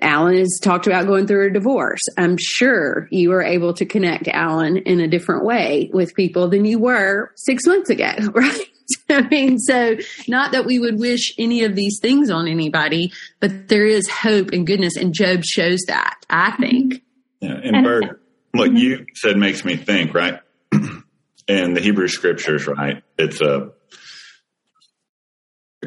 Alan 0.00 0.36
has 0.36 0.60
talked 0.62 0.86
about 0.86 1.06
going 1.06 1.26
through 1.26 1.48
a 1.48 1.52
divorce. 1.52 2.00
I'm 2.16 2.36
sure 2.38 3.08
you 3.10 3.30
were 3.30 3.42
able 3.42 3.74
to 3.74 3.84
connect 3.84 4.28
Alan 4.28 4.76
in 4.78 5.00
a 5.00 5.08
different 5.08 5.44
way 5.44 5.90
with 5.92 6.14
people 6.14 6.48
than 6.48 6.64
you 6.64 6.78
were 6.78 7.32
six 7.36 7.66
months 7.66 7.90
ago, 7.90 8.12
right? 8.34 8.68
I 9.10 9.22
mean, 9.22 9.58
so 9.58 9.96
not 10.26 10.52
that 10.52 10.66
we 10.66 10.78
would 10.78 10.98
wish 10.98 11.34
any 11.38 11.64
of 11.64 11.74
these 11.74 11.98
things 12.00 12.30
on 12.30 12.48
anybody, 12.48 13.12
but 13.40 13.68
there 13.68 13.86
is 13.86 14.08
hope 14.08 14.50
and 14.52 14.66
goodness, 14.66 14.96
and 14.96 15.14
Job 15.14 15.44
shows 15.44 15.80
that, 15.88 16.16
I 16.30 16.52
think. 16.52 17.02
Yeah, 17.40 17.60
and 17.62 17.84
Bird, 17.84 18.20
what 18.52 18.72
you 18.72 19.06
said 19.14 19.36
makes 19.36 19.64
me 19.64 19.76
think, 19.76 20.14
right? 20.14 20.40
in 21.48 21.74
the 21.74 21.80
Hebrew 21.80 22.08
scriptures, 22.08 22.66
right? 22.66 23.02
It's 23.18 23.40
a 23.40 23.70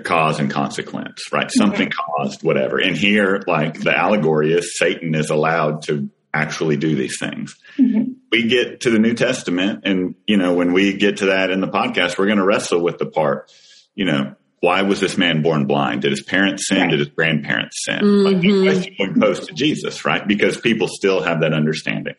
cause 0.03 0.39
and 0.39 0.49
consequence, 0.49 1.31
right? 1.31 1.47
Mm-hmm. 1.47 1.57
Something 1.57 1.91
caused 1.91 2.43
whatever. 2.43 2.79
And 2.79 2.97
here, 2.97 3.41
like 3.47 3.79
the 3.79 3.97
allegory 3.97 4.53
is 4.53 4.77
Satan 4.77 5.15
is 5.15 5.29
allowed 5.29 5.83
to 5.83 6.09
actually 6.33 6.77
do 6.77 6.95
these 6.95 7.17
things. 7.19 7.55
Mm-hmm. 7.77 8.13
We 8.31 8.47
get 8.47 8.81
to 8.81 8.89
the 8.89 8.99
New 8.99 9.13
Testament 9.13 9.81
and, 9.85 10.15
you 10.25 10.37
know, 10.37 10.53
when 10.53 10.73
we 10.73 10.97
get 10.97 11.17
to 11.17 11.25
that 11.27 11.49
in 11.49 11.61
the 11.61 11.67
podcast, 11.67 12.17
we're 12.17 12.27
going 12.27 12.37
to 12.37 12.45
wrestle 12.45 12.81
with 12.81 12.97
the 12.97 13.05
part, 13.05 13.51
you 13.95 14.05
know, 14.05 14.35
why 14.61 14.83
was 14.83 14.99
this 14.99 15.17
man 15.17 15.41
born 15.41 15.65
blind? 15.65 16.03
Did 16.03 16.11
his 16.11 16.21
parents 16.21 16.67
sin? 16.67 16.81
Right. 16.81 16.91
Did 16.91 16.99
his 16.99 17.09
grandparents 17.09 17.83
sin? 17.83 17.99
Mm-hmm. 17.99 18.25
Like 18.25 18.73
question 18.73 18.95
would 18.99 19.19
pose 19.19 19.47
to 19.47 19.53
Jesus, 19.53 20.05
right? 20.05 20.25
Because 20.25 20.61
people 20.61 20.87
still 20.87 21.21
have 21.21 21.41
that 21.41 21.53
understanding. 21.53 22.15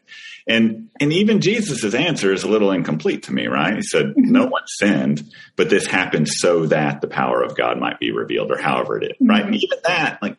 And 0.46 0.90
and 0.98 1.12
even 1.12 1.40
Jesus's 1.40 1.94
answer 1.94 2.32
is 2.32 2.42
a 2.42 2.48
little 2.48 2.72
incomplete 2.72 3.24
to 3.24 3.32
me, 3.32 3.46
right? 3.46 3.76
He 3.76 3.82
said, 3.82 4.06
mm-hmm. 4.06 4.32
No 4.32 4.46
one 4.46 4.64
sinned, 4.66 5.22
but 5.54 5.70
this 5.70 5.86
happened 5.86 6.28
so 6.28 6.66
that 6.66 7.00
the 7.00 7.06
power 7.06 7.42
of 7.42 7.56
God 7.56 7.78
might 7.78 8.00
be 8.00 8.10
revealed, 8.10 8.50
or 8.50 8.58
however 8.58 8.98
it 8.98 9.04
is, 9.04 9.12
mm-hmm. 9.12 9.30
right? 9.30 9.46
And 9.46 9.54
even 9.54 9.78
that, 9.84 10.20
like 10.20 10.36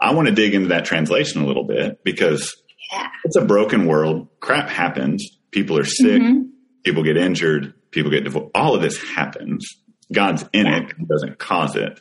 I 0.00 0.14
want 0.14 0.28
to 0.28 0.34
dig 0.34 0.54
into 0.54 0.68
that 0.68 0.86
translation 0.86 1.42
a 1.42 1.46
little 1.46 1.64
bit 1.64 2.02
because 2.02 2.56
yeah. 2.92 3.08
it's 3.24 3.36
a 3.36 3.44
broken 3.44 3.86
world. 3.86 4.28
Crap 4.40 4.68
happens. 4.68 5.38
People 5.50 5.78
are 5.78 5.84
sick, 5.84 6.20
mm-hmm. 6.20 6.48
people 6.82 7.04
get 7.04 7.16
injured, 7.16 7.74
people 7.90 8.10
get 8.10 8.24
divorced. 8.24 8.50
All 8.54 8.74
of 8.74 8.82
this 8.82 9.00
happens. 9.02 9.66
God's 10.12 10.44
in 10.52 10.66
yeah. 10.66 10.78
it, 10.78 11.08
doesn't 11.08 11.38
cause 11.38 11.76
it. 11.76 12.00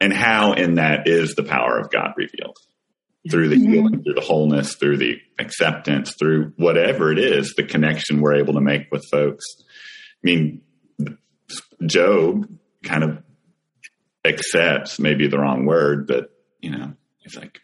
And 0.00 0.12
how 0.12 0.52
in 0.52 0.76
that 0.76 1.06
is 1.06 1.34
the 1.34 1.42
power 1.42 1.78
of 1.78 1.90
God 1.90 2.12
revealed? 2.16 2.56
through 3.28 3.48
the 3.48 3.56
mm-hmm. 3.56 3.72
healing, 3.72 4.02
through 4.02 4.14
the 4.14 4.20
wholeness, 4.20 4.76
through 4.76 4.96
the 4.96 5.18
acceptance, 5.38 6.14
through 6.18 6.52
whatever 6.56 7.12
it 7.12 7.18
is, 7.18 7.54
the 7.54 7.64
connection 7.64 8.20
we're 8.20 8.36
able 8.36 8.54
to 8.54 8.60
make 8.60 8.90
with 8.90 9.04
folks. 9.10 9.44
I 9.60 9.64
mean, 10.22 10.62
Job 11.84 12.46
kind 12.82 13.04
of 13.04 13.22
accepts, 14.24 14.98
maybe 14.98 15.26
the 15.26 15.38
wrong 15.38 15.66
word, 15.66 16.06
but 16.06 16.30
you 16.60 16.70
know, 16.70 16.94
he's 17.18 17.36
like, 17.36 17.60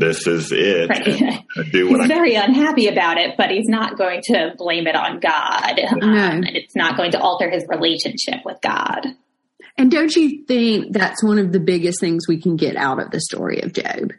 this 0.00 0.26
is 0.26 0.50
it. 0.50 0.88
Right. 0.88 1.44
Do 1.72 1.88
he's 1.88 2.00
I 2.00 2.06
very 2.06 2.32
can. 2.32 2.50
unhappy 2.50 2.88
about 2.88 3.18
it, 3.18 3.36
but 3.36 3.50
he's 3.50 3.68
not 3.68 3.98
going 3.98 4.22
to 4.24 4.54
blame 4.56 4.86
it 4.86 4.96
on 4.96 5.20
God. 5.20 5.80
No. 5.96 6.06
Um, 6.06 6.42
and 6.42 6.56
it's 6.56 6.74
not 6.74 6.96
going 6.96 7.12
to 7.12 7.20
alter 7.20 7.50
his 7.50 7.64
relationship 7.68 8.40
with 8.44 8.58
God. 8.62 9.06
And 9.76 9.90
don't 9.90 10.14
you 10.16 10.44
think 10.46 10.92
that's 10.92 11.22
one 11.22 11.38
of 11.38 11.52
the 11.52 11.60
biggest 11.60 12.00
things 12.00 12.26
we 12.26 12.40
can 12.40 12.56
get 12.56 12.76
out 12.76 13.00
of 13.00 13.10
the 13.10 13.20
story 13.20 13.60
of 13.60 13.72
Job? 13.72 14.12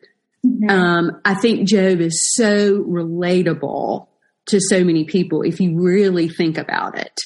Mm-hmm. 0.46 0.70
Um, 0.70 1.22
I 1.26 1.34
think 1.36 1.68
Job 1.68 2.00
is 2.00 2.32
so 2.36 2.84
relatable 2.84 4.08
to 4.48 4.60
so 4.60 4.84
many 4.84 5.06
people 5.06 5.42
if 5.42 5.60
you 5.60 5.80
really 5.82 6.30
think 6.30 6.58
about 6.58 6.98
it. 6.98 7.20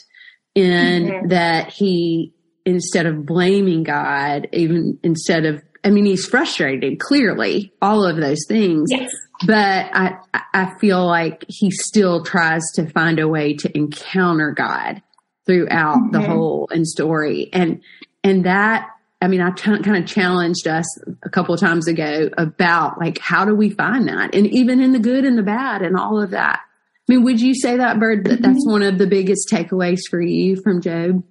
And 0.56 1.10
mm-hmm. 1.10 1.28
that 1.28 1.72
he, 1.74 2.34
instead 2.66 3.06
of 3.06 3.26
blaming 3.26 3.84
God, 3.84 4.48
even 4.54 5.00
instead 5.04 5.46
of, 5.46 5.62
I 5.86 5.90
mean, 5.92 6.06
he's 6.06 6.26
frustrated, 6.26 7.00
clearly, 7.00 7.72
all 7.82 8.04
of 8.04 8.18
those 8.18 8.46
things. 8.48 8.90
Yes. 8.92 9.12
But 9.46 9.90
I, 9.94 10.18
I 10.54 10.78
feel 10.80 11.06
like 11.06 11.46
he 11.48 11.72
still 11.72 12.24
tries 12.24 12.64
to 12.76 12.90
find 12.90 13.20
a 13.20 13.28
way 13.28 13.54
to 13.54 13.78
encounter 13.78 14.52
God 14.52 15.02
throughout 15.46 15.98
mm-hmm. 15.98 16.12
the 16.12 16.22
whole 16.22 16.68
and 16.72 16.88
story. 16.88 17.50
And, 17.54 17.82
and 18.24 18.46
that 18.46 18.90
I 19.22 19.28
mean, 19.28 19.42
I 19.42 19.50
t- 19.52 19.80
kind 19.80 19.98
of 19.98 20.06
challenged 20.06 20.68
us 20.68 20.86
a 21.24 21.30
couple 21.30 21.56
of 21.56 21.60
times 21.60 21.88
ago 21.88 22.30
about 22.38 23.00
like, 23.00 23.18
how 23.18 23.46
do 23.46 23.56
we 23.56 23.70
find 23.70 24.08
that? 24.08 24.36
And 24.36 24.46
even 24.48 24.82
in 24.82 24.92
the 24.92 25.00
good 25.00 25.26
and 25.26 25.38
the 25.38 25.44
bad 25.44 25.82
and 25.82 25.98
all 25.98 26.22
of 26.22 26.32
that. 26.32 26.60
I 26.62 27.14
mean, 27.14 27.24
would 27.24 27.40
you 27.40 27.56
say 27.56 27.78
that, 27.78 28.00
Bird, 28.00 28.26
that 28.26 28.42
that's 28.42 28.66
mm-hmm. 28.66 28.72
one 28.72 28.84
of 28.84 28.98
the 28.98 29.08
biggest 29.08 29.50
takeaways 29.50 30.02
for 30.10 30.22
you 30.22 30.62
from 30.62 30.82
Job? 30.82 31.24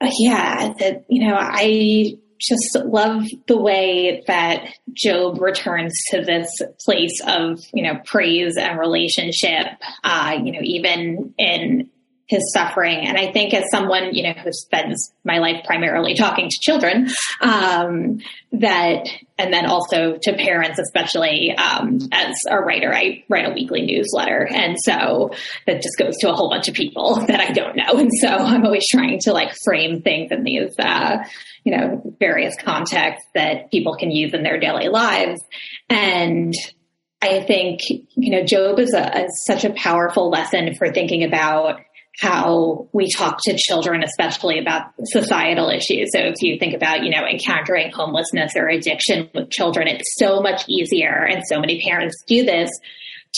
Uh, 0.00 0.10
yeah, 0.18 0.74
that, 0.78 1.06
you 1.08 1.26
know, 1.26 1.36
I 1.36 2.18
just 2.40 2.84
love 2.84 3.24
the 3.46 3.56
way 3.56 4.22
that 4.26 4.74
Job 4.92 5.40
returns 5.40 5.92
to 6.10 6.22
this 6.22 6.48
place 6.84 7.20
of, 7.26 7.60
you 7.72 7.82
know, 7.82 8.00
praise 8.04 8.56
and 8.56 8.78
relationship, 8.78 9.66
uh, 10.04 10.36
you 10.42 10.52
know, 10.52 10.60
even 10.62 11.34
in 11.38 11.90
his 12.28 12.52
suffering. 12.52 13.06
And 13.06 13.16
I 13.16 13.32
think 13.32 13.54
as 13.54 13.64
someone, 13.70 14.14
you 14.14 14.22
know, 14.22 14.34
who 14.34 14.52
spends 14.52 15.12
my 15.24 15.38
life 15.38 15.64
primarily 15.64 16.14
talking 16.14 16.50
to 16.50 16.56
children, 16.60 17.08
um, 17.40 18.18
that, 18.52 19.08
and 19.38 19.52
then 19.52 19.64
also 19.64 20.18
to 20.22 20.32
parents, 20.34 20.78
especially, 20.78 21.56
um, 21.56 21.98
as 22.12 22.34
a 22.50 22.58
writer, 22.60 22.94
I 22.94 23.24
write 23.30 23.46
a 23.46 23.54
weekly 23.54 23.80
newsletter. 23.80 24.46
And 24.46 24.76
so 24.84 25.30
that 25.66 25.82
just 25.82 25.96
goes 25.98 26.16
to 26.18 26.30
a 26.30 26.34
whole 26.34 26.50
bunch 26.50 26.68
of 26.68 26.74
people 26.74 27.14
that 27.28 27.40
I 27.40 27.52
don't 27.52 27.76
know. 27.76 27.98
And 27.98 28.10
so 28.20 28.28
I'm 28.28 28.64
always 28.64 28.84
trying 28.92 29.20
to 29.20 29.32
like 29.32 29.56
frame 29.64 30.02
things 30.02 30.30
in 30.30 30.44
these, 30.44 30.74
uh, 30.78 31.24
you 31.64 31.74
know, 31.74 32.14
various 32.20 32.54
contexts 32.56 33.26
that 33.34 33.70
people 33.70 33.96
can 33.96 34.10
use 34.10 34.34
in 34.34 34.42
their 34.42 34.60
daily 34.60 34.88
lives. 34.88 35.40
And 35.88 36.52
I 37.22 37.40
think, 37.40 37.80
you 37.88 38.30
know, 38.30 38.44
Job 38.44 38.78
is, 38.78 38.92
a, 38.94 39.24
is 39.24 39.44
such 39.46 39.64
a 39.64 39.72
powerful 39.72 40.30
lesson 40.30 40.74
for 40.76 40.92
thinking 40.92 41.24
about 41.24 41.80
how 42.18 42.88
we 42.92 43.08
talk 43.10 43.38
to 43.44 43.56
children, 43.56 44.02
especially 44.02 44.58
about 44.58 44.92
societal 45.04 45.70
issues. 45.70 46.10
So 46.12 46.20
if 46.20 46.34
you 46.40 46.58
think 46.58 46.74
about, 46.74 47.04
you 47.04 47.10
know, 47.10 47.24
encountering 47.24 47.92
homelessness 47.92 48.56
or 48.56 48.68
addiction 48.68 49.30
with 49.34 49.50
children, 49.50 49.86
it's 49.86 50.16
so 50.16 50.40
much 50.40 50.64
easier. 50.68 51.24
And 51.24 51.42
so 51.48 51.60
many 51.60 51.80
parents 51.80 52.16
do 52.26 52.44
this 52.44 52.70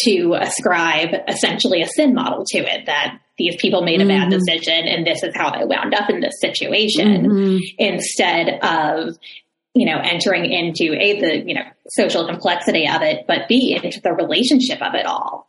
to 0.04 0.34
ascribe 0.40 1.10
essentially 1.28 1.82
a 1.82 1.86
sin 1.88 2.14
model 2.14 2.44
to 2.46 2.58
it 2.58 2.86
that 2.86 3.20
these 3.36 3.56
people 3.56 3.82
made 3.82 4.00
a 4.00 4.04
mm-hmm. 4.04 4.30
bad 4.30 4.30
decision 4.30 4.86
and 4.86 5.06
this 5.06 5.22
is 5.22 5.34
how 5.34 5.50
they 5.50 5.64
wound 5.64 5.94
up 5.94 6.08
in 6.08 6.20
this 6.20 6.40
situation 6.40 7.26
mm-hmm. 7.26 7.58
instead 7.78 8.60
of 8.62 9.16
you 9.74 9.86
know 9.86 9.98
entering 10.02 10.44
into 10.44 10.94
a 10.94 11.20
the 11.20 11.38
you 11.44 11.54
know 11.54 11.64
social 11.88 12.26
complexity 12.26 12.86
of 12.88 13.02
it 13.02 13.24
but 13.26 13.48
b 13.48 13.78
into 13.82 14.00
the 14.00 14.12
relationship 14.12 14.80
of 14.80 14.94
it 14.94 15.06
all 15.06 15.48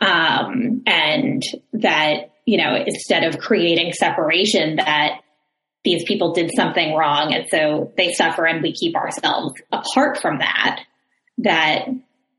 um, 0.00 0.82
and 0.86 1.42
that 1.74 2.31
you 2.44 2.58
know, 2.58 2.74
instead 2.74 3.24
of 3.24 3.38
creating 3.38 3.92
separation 3.92 4.76
that 4.76 5.20
these 5.84 6.04
people 6.04 6.32
did 6.32 6.50
something 6.54 6.94
wrong 6.94 7.34
and 7.34 7.46
so 7.50 7.92
they 7.96 8.12
suffer 8.12 8.46
and 8.46 8.62
we 8.62 8.72
keep 8.72 8.94
ourselves 8.94 9.54
apart 9.72 10.20
from 10.20 10.38
that, 10.38 10.80
that 11.38 11.86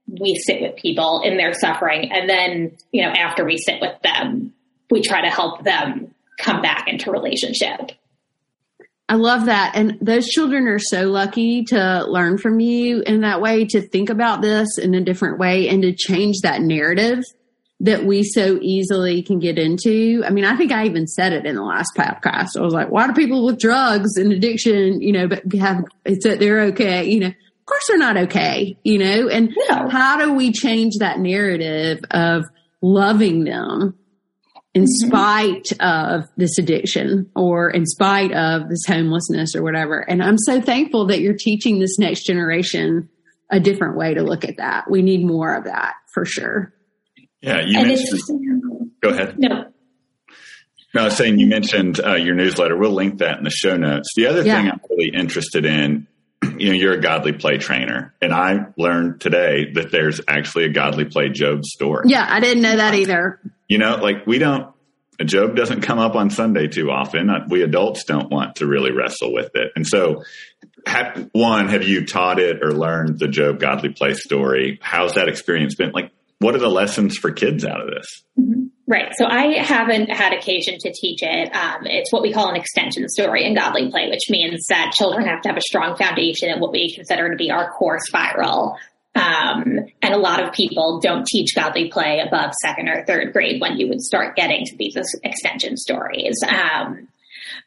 we 0.08 0.36
sit 0.36 0.62
with 0.62 0.76
people 0.76 1.22
in 1.24 1.38
their 1.38 1.54
suffering 1.54 2.12
and 2.12 2.30
then, 2.30 2.78
you 2.92 3.04
know, 3.04 3.10
after 3.10 3.46
we 3.46 3.58
sit 3.58 3.82
with 3.82 4.02
them, 4.02 4.54
we 4.90 5.02
try 5.02 5.22
to 5.22 5.30
help 5.30 5.64
them 5.64 6.14
come 6.38 6.62
back 6.62 6.88
into 6.88 7.12
relationship. 7.12 7.92
I 9.10 9.16
love 9.16 9.46
that. 9.46 9.74
And 9.76 9.98
those 10.02 10.28
children 10.28 10.68
are 10.68 10.80
so 10.80 11.10
lucky 11.10 11.64
to 11.66 12.06
learn 12.08 12.38
from 12.38 12.60
you 12.60 13.02
in 13.02 13.22
that 13.22 13.42
way, 13.42 13.66
to 13.66 13.82
think 13.82 14.10
about 14.10 14.42
this 14.42 14.78
in 14.78 14.94
a 14.94 15.02
different 15.02 15.40
way 15.40 15.68
and 15.68 15.82
to 15.84 15.94
change 15.94 16.40
that 16.42 16.62
narrative 16.62 17.24
that 17.84 18.06
we 18.06 18.24
so 18.24 18.58
easily 18.62 19.22
can 19.22 19.40
get 19.40 19.60
into. 19.60 20.24
I 20.26 20.30
mean, 20.30 20.46
I 20.46 20.56
think 20.56 20.72
I 20.72 20.86
even 20.86 21.06
said 21.06 21.34
it 21.34 21.46
in 21.46 21.56
the 21.56 21.64
last 21.64 21.92
podcast. 21.98 22.58
I 22.58 22.62
was 22.62 22.74
like, 22.74 22.90
why 22.90 23.08
do 23.08 23.14
people 23.14 23.46
with 23.46 23.60
drugs 23.60 24.16
and 24.16 24.32
addiction, 24.32 25.02
you 25.02 25.12
know, 25.12 25.28
but 25.28 25.44
have, 25.60 25.84
it's 26.06 26.26
that 26.26 26.40
they're 26.40 26.62
okay, 26.68 27.04
you 27.10 27.20
know, 27.20 27.28
of 27.28 27.66
course 27.66 27.84
they're 27.90 27.98
not 27.98 28.16
okay, 28.16 28.78
you 28.84 28.98
know, 28.98 29.28
and 29.28 29.54
no. 29.70 29.90
how 29.90 30.18
do 30.18 30.34
we 30.34 30.54
change 30.54 30.94
that 31.00 31.20
narrative 31.20 32.00
of 32.12 32.46
loving 32.82 33.44
them 33.44 33.98
in 34.74 34.84
mm-hmm. 34.84 35.08
spite 35.08 35.74
of 35.82 36.24
this 36.38 36.58
addiction 36.58 37.30
or 37.36 37.70
in 37.70 37.86
spite 37.86 38.32
of 38.32 38.70
this 38.70 38.86
homelessness 38.88 39.58
or 39.58 39.62
whatever. 39.62 40.00
And 40.00 40.24
I'm 40.24 40.38
so 40.38 40.62
thankful 40.62 41.08
that 41.08 41.20
you're 41.20 41.36
teaching 41.38 41.80
this 41.80 42.00
next 42.00 42.24
generation 42.24 43.10
a 43.52 43.60
different 43.60 43.98
way 43.98 44.14
to 44.14 44.24
look 44.24 44.46
at 44.46 44.56
that. 44.58 44.90
We 44.90 45.02
need 45.02 45.26
more 45.26 45.54
of 45.54 45.66
that 45.66 45.96
for 46.14 46.24
sure. 46.24 46.74
Yeah, 47.44 47.60
you 47.60 47.78
and 47.78 47.88
mentioned. 47.90 48.92
Go 49.02 49.10
ahead. 49.10 49.38
No. 49.38 49.66
No, 50.94 51.02
I 51.02 51.06
was 51.06 51.18
saying 51.18 51.40
you 51.40 51.48
mentioned 51.48 52.00
uh, 52.00 52.16
your 52.16 52.36
newsletter. 52.36 52.78
We'll 52.78 52.92
link 52.92 53.18
that 53.18 53.38
in 53.38 53.44
the 53.44 53.50
show 53.50 53.76
notes. 53.76 54.10
The 54.16 54.28
other 54.28 54.44
yeah. 54.44 54.56
thing 54.56 54.72
I'm 54.72 54.80
really 54.90 55.10
interested 55.10 55.66
in, 55.66 56.08
you 56.58 56.68
know, 56.70 56.74
you're 56.74 56.94
a 56.94 57.02
godly 57.02 57.34
play 57.34 57.58
trainer, 57.58 58.14
and 58.22 58.32
I 58.32 58.68
learned 58.78 59.20
today 59.20 59.72
that 59.74 59.92
there's 59.92 60.22
actually 60.28 60.66
a 60.66 60.70
godly 60.70 61.06
play 61.06 61.30
Job 61.30 61.66
story. 61.66 62.06
Yeah, 62.08 62.26
I 62.28 62.40
didn't 62.40 62.64
know 62.64 62.78
that 62.78 62.96
either. 62.96 63.42
You 63.68 63.78
know, 63.78 63.98
like 63.98 64.26
we 64.26 64.40
don't. 64.40 64.72
Job 65.26 65.56
doesn't 65.56 65.82
come 65.82 66.00
up 66.00 66.16
on 66.16 66.30
Sunday 66.30 66.68
too 66.68 66.90
often. 66.92 67.30
Uh, 67.30 67.46
we 67.50 67.62
adults 67.62 68.04
don't 68.06 68.32
want 68.32 68.58
to 68.58 68.68
really 68.68 68.92
wrestle 68.92 69.34
with 69.34 69.52
it, 69.56 69.72
and 69.76 69.86
so 69.86 70.24
have, 70.86 71.30
one, 71.32 71.70
have 71.70 71.84
you 71.84 72.06
taught 72.06 72.40
it 72.40 72.64
or 72.64 72.72
learned 72.72 73.20
the 73.20 73.28
Job 73.28 73.60
godly 73.60 73.90
play 73.90 74.14
story? 74.14 74.80
How's 74.82 75.16
that 75.16 75.28
experience 75.28 75.76
been? 75.76 75.92
Like, 75.92 76.12
what 76.44 76.56
are 76.56 76.60
the 76.60 76.70
lessons 76.70 77.18
for 77.18 77.32
kids 77.32 77.66
out 77.66 77.82
of 77.82 77.88
this? 77.88 78.24
Mm-hmm. 78.40 78.64
Right. 78.86 79.14
So 79.18 79.26
I 79.26 79.64
haven't 79.64 80.10
had 80.10 80.34
occasion 80.34 80.78
to 80.82 80.92
teach 80.92 81.20
it. 81.24 81.56
Um, 81.56 81.86
it's 81.86 82.12
what 82.12 82.22
we 82.22 82.34
call 82.34 82.50
an 82.50 82.58
extension 82.58 83.08
story 83.08 83.46
in 83.46 83.56
godly 83.56 83.90
play, 83.90 84.10
which 84.10 84.30
means 84.30 84.66
that 84.68 84.92
children 84.94 85.26
have 85.26 85.42
to 85.44 85.50
have 85.50 85.58
a 85.58 85.62
strong 85.62 85.96
foundation 85.96 86.50
in 86.50 86.60
what 86.60 86.74
we 86.74 86.94
consider 86.94 87.30
to 87.30 87.38
be 87.38 87.50
our 87.50 87.72
core 87.72 88.00
spiral. 88.00 88.78
Um, 89.16 89.80
and 90.02 90.14
a 90.14 90.18
lot 90.18 90.44
of 90.44 90.54
people 90.54 91.00
don't 91.00 91.26
teach 91.26 91.56
godly 91.56 91.90
play 91.90 92.22
above 92.26 92.54
second 92.62 92.90
or 92.90 93.06
third 93.06 93.32
grade 93.32 93.62
when 93.62 93.78
you 93.78 93.88
would 93.88 94.02
start 94.02 94.36
getting 94.36 94.66
to 94.66 94.76
these 94.76 94.98
extension 95.24 95.78
stories. 95.78 96.36
Um, 96.46 97.08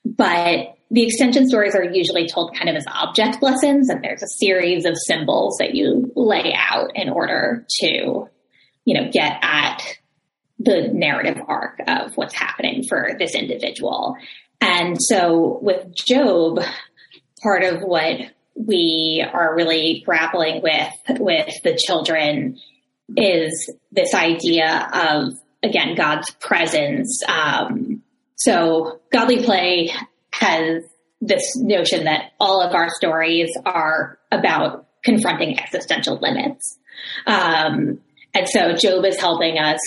but 0.04 0.76
the 0.90 1.02
extension 1.02 1.48
stories 1.48 1.74
are 1.74 1.84
usually 1.84 2.28
told 2.28 2.54
kind 2.56 2.68
of 2.68 2.76
as 2.76 2.84
object 2.86 3.42
lessons, 3.42 3.88
and 3.88 4.02
there's 4.02 4.22
a 4.22 4.28
series 4.38 4.84
of 4.84 4.94
symbols 5.06 5.56
that 5.58 5.74
you 5.74 6.12
lay 6.14 6.54
out 6.54 6.92
in 6.94 7.08
order 7.08 7.66
to 7.80 8.28
you 8.86 8.94
know, 8.94 9.10
get 9.12 9.38
at 9.42 9.82
the 10.58 10.88
narrative 10.92 11.42
arc 11.46 11.80
of 11.86 12.16
what's 12.16 12.34
happening 12.34 12.82
for 12.88 13.10
this 13.18 13.34
individual. 13.34 14.16
And 14.62 14.96
so 14.98 15.58
with 15.60 15.94
Job, 15.94 16.60
part 17.42 17.62
of 17.62 17.82
what 17.82 18.20
we 18.54 19.22
are 19.30 19.54
really 19.54 20.02
grappling 20.06 20.62
with 20.62 21.20
with 21.20 21.54
the 21.62 21.78
children 21.86 22.58
is 23.16 23.74
this 23.92 24.14
idea 24.14 24.88
of 24.92 25.34
again 25.62 25.94
God's 25.94 26.30
presence. 26.40 27.22
Um, 27.28 28.02
so 28.36 29.00
godly 29.12 29.42
play 29.42 29.92
has 30.32 30.84
this 31.20 31.56
notion 31.56 32.04
that 32.04 32.32
all 32.40 32.62
of 32.62 32.74
our 32.74 32.88
stories 32.90 33.50
are 33.64 34.18
about 34.30 34.86
confronting 35.04 35.58
existential 35.58 36.18
limits. 36.20 36.78
Um, 37.26 38.00
and 38.36 38.46
so 38.46 38.74
Job 38.74 39.04
is 39.06 39.18
helping 39.18 39.58
us 39.58 39.78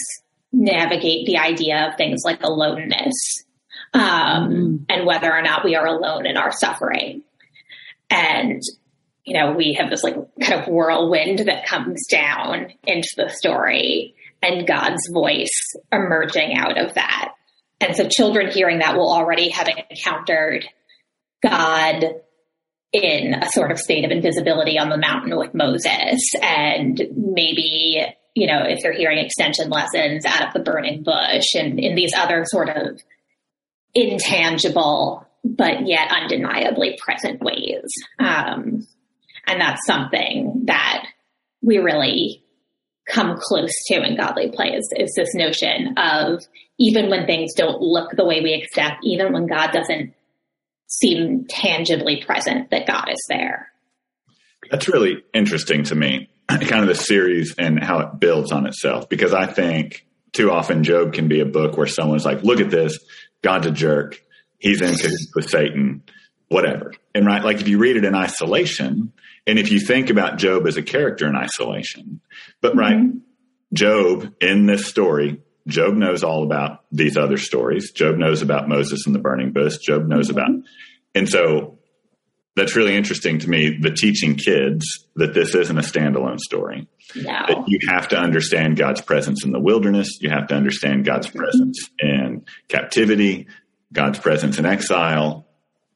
navigate 0.51 1.27
the 1.27 1.37
idea 1.37 1.87
of 1.87 1.97
things 1.97 2.21
like 2.25 2.41
aloneness 2.41 3.43
um, 3.93 4.01
mm. 4.01 4.85
and 4.89 5.05
whether 5.05 5.31
or 5.31 5.43
not 5.43 5.63
we 5.63 5.75
are 5.75 5.85
alone 5.85 6.25
in 6.25 6.35
our 6.35 6.51
suffering. 6.51 7.21
And, 8.09 8.59
you 9.23 9.35
know, 9.35 9.51
we 9.51 9.77
have 9.79 9.91
this 9.91 10.03
like 10.03 10.15
kind 10.41 10.61
of 10.61 10.67
whirlwind 10.67 11.39
that 11.39 11.67
comes 11.67 12.07
down 12.07 12.73
into 12.87 13.09
the 13.17 13.29
story 13.29 14.15
and 14.41 14.67
God's 14.67 15.07
voice 15.13 15.75
emerging 15.91 16.55
out 16.55 16.79
of 16.79 16.95
that. 16.95 17.33
And 17.79 17.95
so 17.95 18.07
children 18.09 18.51
hearing 18.51 18.79
that 18.79 18.97
will 18.97 19.13
already 19.13 19.49
have 19.49 19.69
encountered 19.69 20.67
God 21.43 22.03
in 22.91 23.35
a 23.35 23.47
sort 23.51 23.71
of 23.71 23.77
state 23.77 24.05
of 24.05 24.11
invisibility 24.11 24.79
on 24.79 24.89
the 24.89 24.97
mountain 24.97 25.37
with 25.37 25.53
Moses 25.53 26.19
and 26.41 26.99
maybe 27.15 28.03
you 28.35 28.47
know, 28.47 28.63
if 28.65 28.79
you're 28.83 28.93
hearing 28.93 29.17
extension 29.17 29.69
lessons 29.69 30.25
out 30.25 30.47
of 30.47 30.53
the 30.53 30.59
burning 30.59 31.03
bush 31.03 31.55
and 31.55 31.79
in 31.79 31.95
these 31.95 32.11
other 32.15 32.45
sort 32.45 32.69
of 32.69 32.99
intangible 33.93 35.25
but 35.43 35.87
yet 35.87 36.11
undeniably 36.11 36.97
present 37.01 37.41
ways. 37.41 37.85
Um, 38.19 38.87
and 39.47 39.61
that's 39.61 39.85
something 39.85 40.63
that 40.65 41.05
we 41.61 41.77
really 41.77 42.43
come 43.07 43.37
close 43.39 43.71
to 43.87 44.03
in 44.03 44.17
godly 44.17 44.51
play 44.51 44.73
is, 44.73 44.87
is 44.97 45.13
this 45.15 45.33
notion 45.33 45.97
of 45.97 46.43
even 46.77 47.09
when 47.09 47.25
things 47.25 47.53
don't 47.55 47.81
look 47.81 48.11
the 48.11 48.25
way 48.25 48.41
we 48.41 48.53
expect, 48.53 48.97
even 49.03 49.33
when 49.33 49.47
God 49.47 49.71
doesn't 49.71 50.13
seem 50.87 51.45
tangibly 51.49 52.23
present, 52.23 52.69
that 52.71 52.87
God 52.87 53.09
is 53.09 53.25
there. 53.27 53.71
That's 54.69 54.87
really 54.87 55.23
interesting 55.33 55.83
to 55.85 55.95
me. 55.95 56.29
Kind 56.57 56.81
of 56.81 56.87
the 56.87 56.95
series 56.95 57.55
and 57.57 57.81
how 57.81 57.99
it 57.99 58.19
builds 58.19 58.51
on 58.51 58.65
itself. 58.65 59.07
Because 59.09 59.33
I 59.33 59.45
think 59.45 60.05
too 60.33 60.51
often 60.51 60.83
Job 60.83 61.13
can 61.13 61.27
be 61.27 61.39
a 61.39 61.45
book 61.45 61.77
where 61.77 61.87
someone's 61.87 62.25
like, 62.25 62.43
look 62.43 62.59
at 62.59 62.69
this, 62.69 62.99
God's 63.41 63.67
a 63.67 63.71
jerk. 63.71 64.21
He's 64.57 64.81
in 64.81 64.95
with 65.35 65.49
Satan, 65.49 66.03
whatever. 66.49 66.93
And 67.15 67.25
right, 67.25 67.43
like 67.43 67.61
if 67.61 67.67
you 67.67 67.77
read 67.77 67.95
it 67.95 68.03
in 68.03 68.15
isolation, 68.15 69.13
and 69.47 69.57
if 69.57 69.71
you 69.71 69.79
think 69.79 70.09
about 70.09 70.37
Job 70.37 70.67
as 70.67 70.77
a 70.77 70.83
character 70.83 71.27
in 71.27 71.35
isolation, 71.35 72.19
but 72.61 72.75
right, 72.75 72.97
mm-hmm. 72.97 73.19
Job 73.73 74.33
in 74.41 74.65
this 74.65 74.85
story, 74.85 75.41
Job 75.67 75.93
knows 75.93 76.23
all 76.23 76.43
about 76.43 76.83
these 76.91 77.15
other 77.15 77.37
stories. 77.37 77.91
Job 77.91 78.17
knows 78.17 78.41
about 78.41 78.67
Moses 78.67 79.05
and 79.05 79.15
the 79.15 79.19
burning 79.19 79.53
bush. 79.53 79.77
Job 79.77 80.07
knows 80.07 80.29
mm-hmm. 80.29 80.37
about, 80.37 80.51
and 81.15 81.29
so 81.29 81.78
that's 82.55 82.75
really 82.75 82.95
interesting 82.95 83.39
to 83.39 83.49
me. 83.49 83.77
The 83.79 83.91
teaching 83.91 84.35
kids 84.35 85.07
that 85.15 85.33
this 85.33 85.55
isn't 85.55 85.77
a 85.77 85.81
standalone 85.81 86.39
story. 86.39 86.87
No. 87.15 87.23
That 87.47 87.63
you 87.67 87.79
have 87.89 88.07
to 88.09 88.17
understand 88.17 88.77
God's 88.77 89.01
presence 89.01 89.43
in 89.45 89.51
the 89.51 89.59
wilderness. 89.59 90.17
You 90.21 90.29
have 90.29 90.47
to 90.47 90.55
understand 90.55 91.05
God's 91.05 91.27
Mm-hmm. 91.27 91.39
presence 91.39 91.89
in 91.99 92.45
captivity, 92.67 93.47
God's 93.93 94.19
presence 94.19 94.59
in 94.59 94.65
exile, 94.65 95.47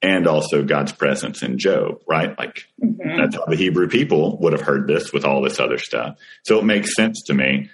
and 0.02 0.28
also 0.28 0.63
God's 0.63 0.92
presence 0.92 1.44
in 1.44 1.58
Job, 1.58 2.02
right? 2.08 2.38
Like 2.38 2.66
Mhm. 2.84 3.18
that's 3.18 3.36
how 3.36 3.46
the 3.46 3.56
Hebrew 3.56 3.88
people 3.88 4.38
would 4.42 4.54
have 4.54 4.62
heard 4.62 4.88
this 4.88 5.13
with 5.13 5.24
all 5.26 5.42
this 5.42 5.60
other 5.60 5.78
stuff. 5.78 6.18
So 6.44 6.60
it 6.60 6.66
makes 6.66 6.96
sense 6.96 7.24
to 7.28 7.34
me. 7.34 7.70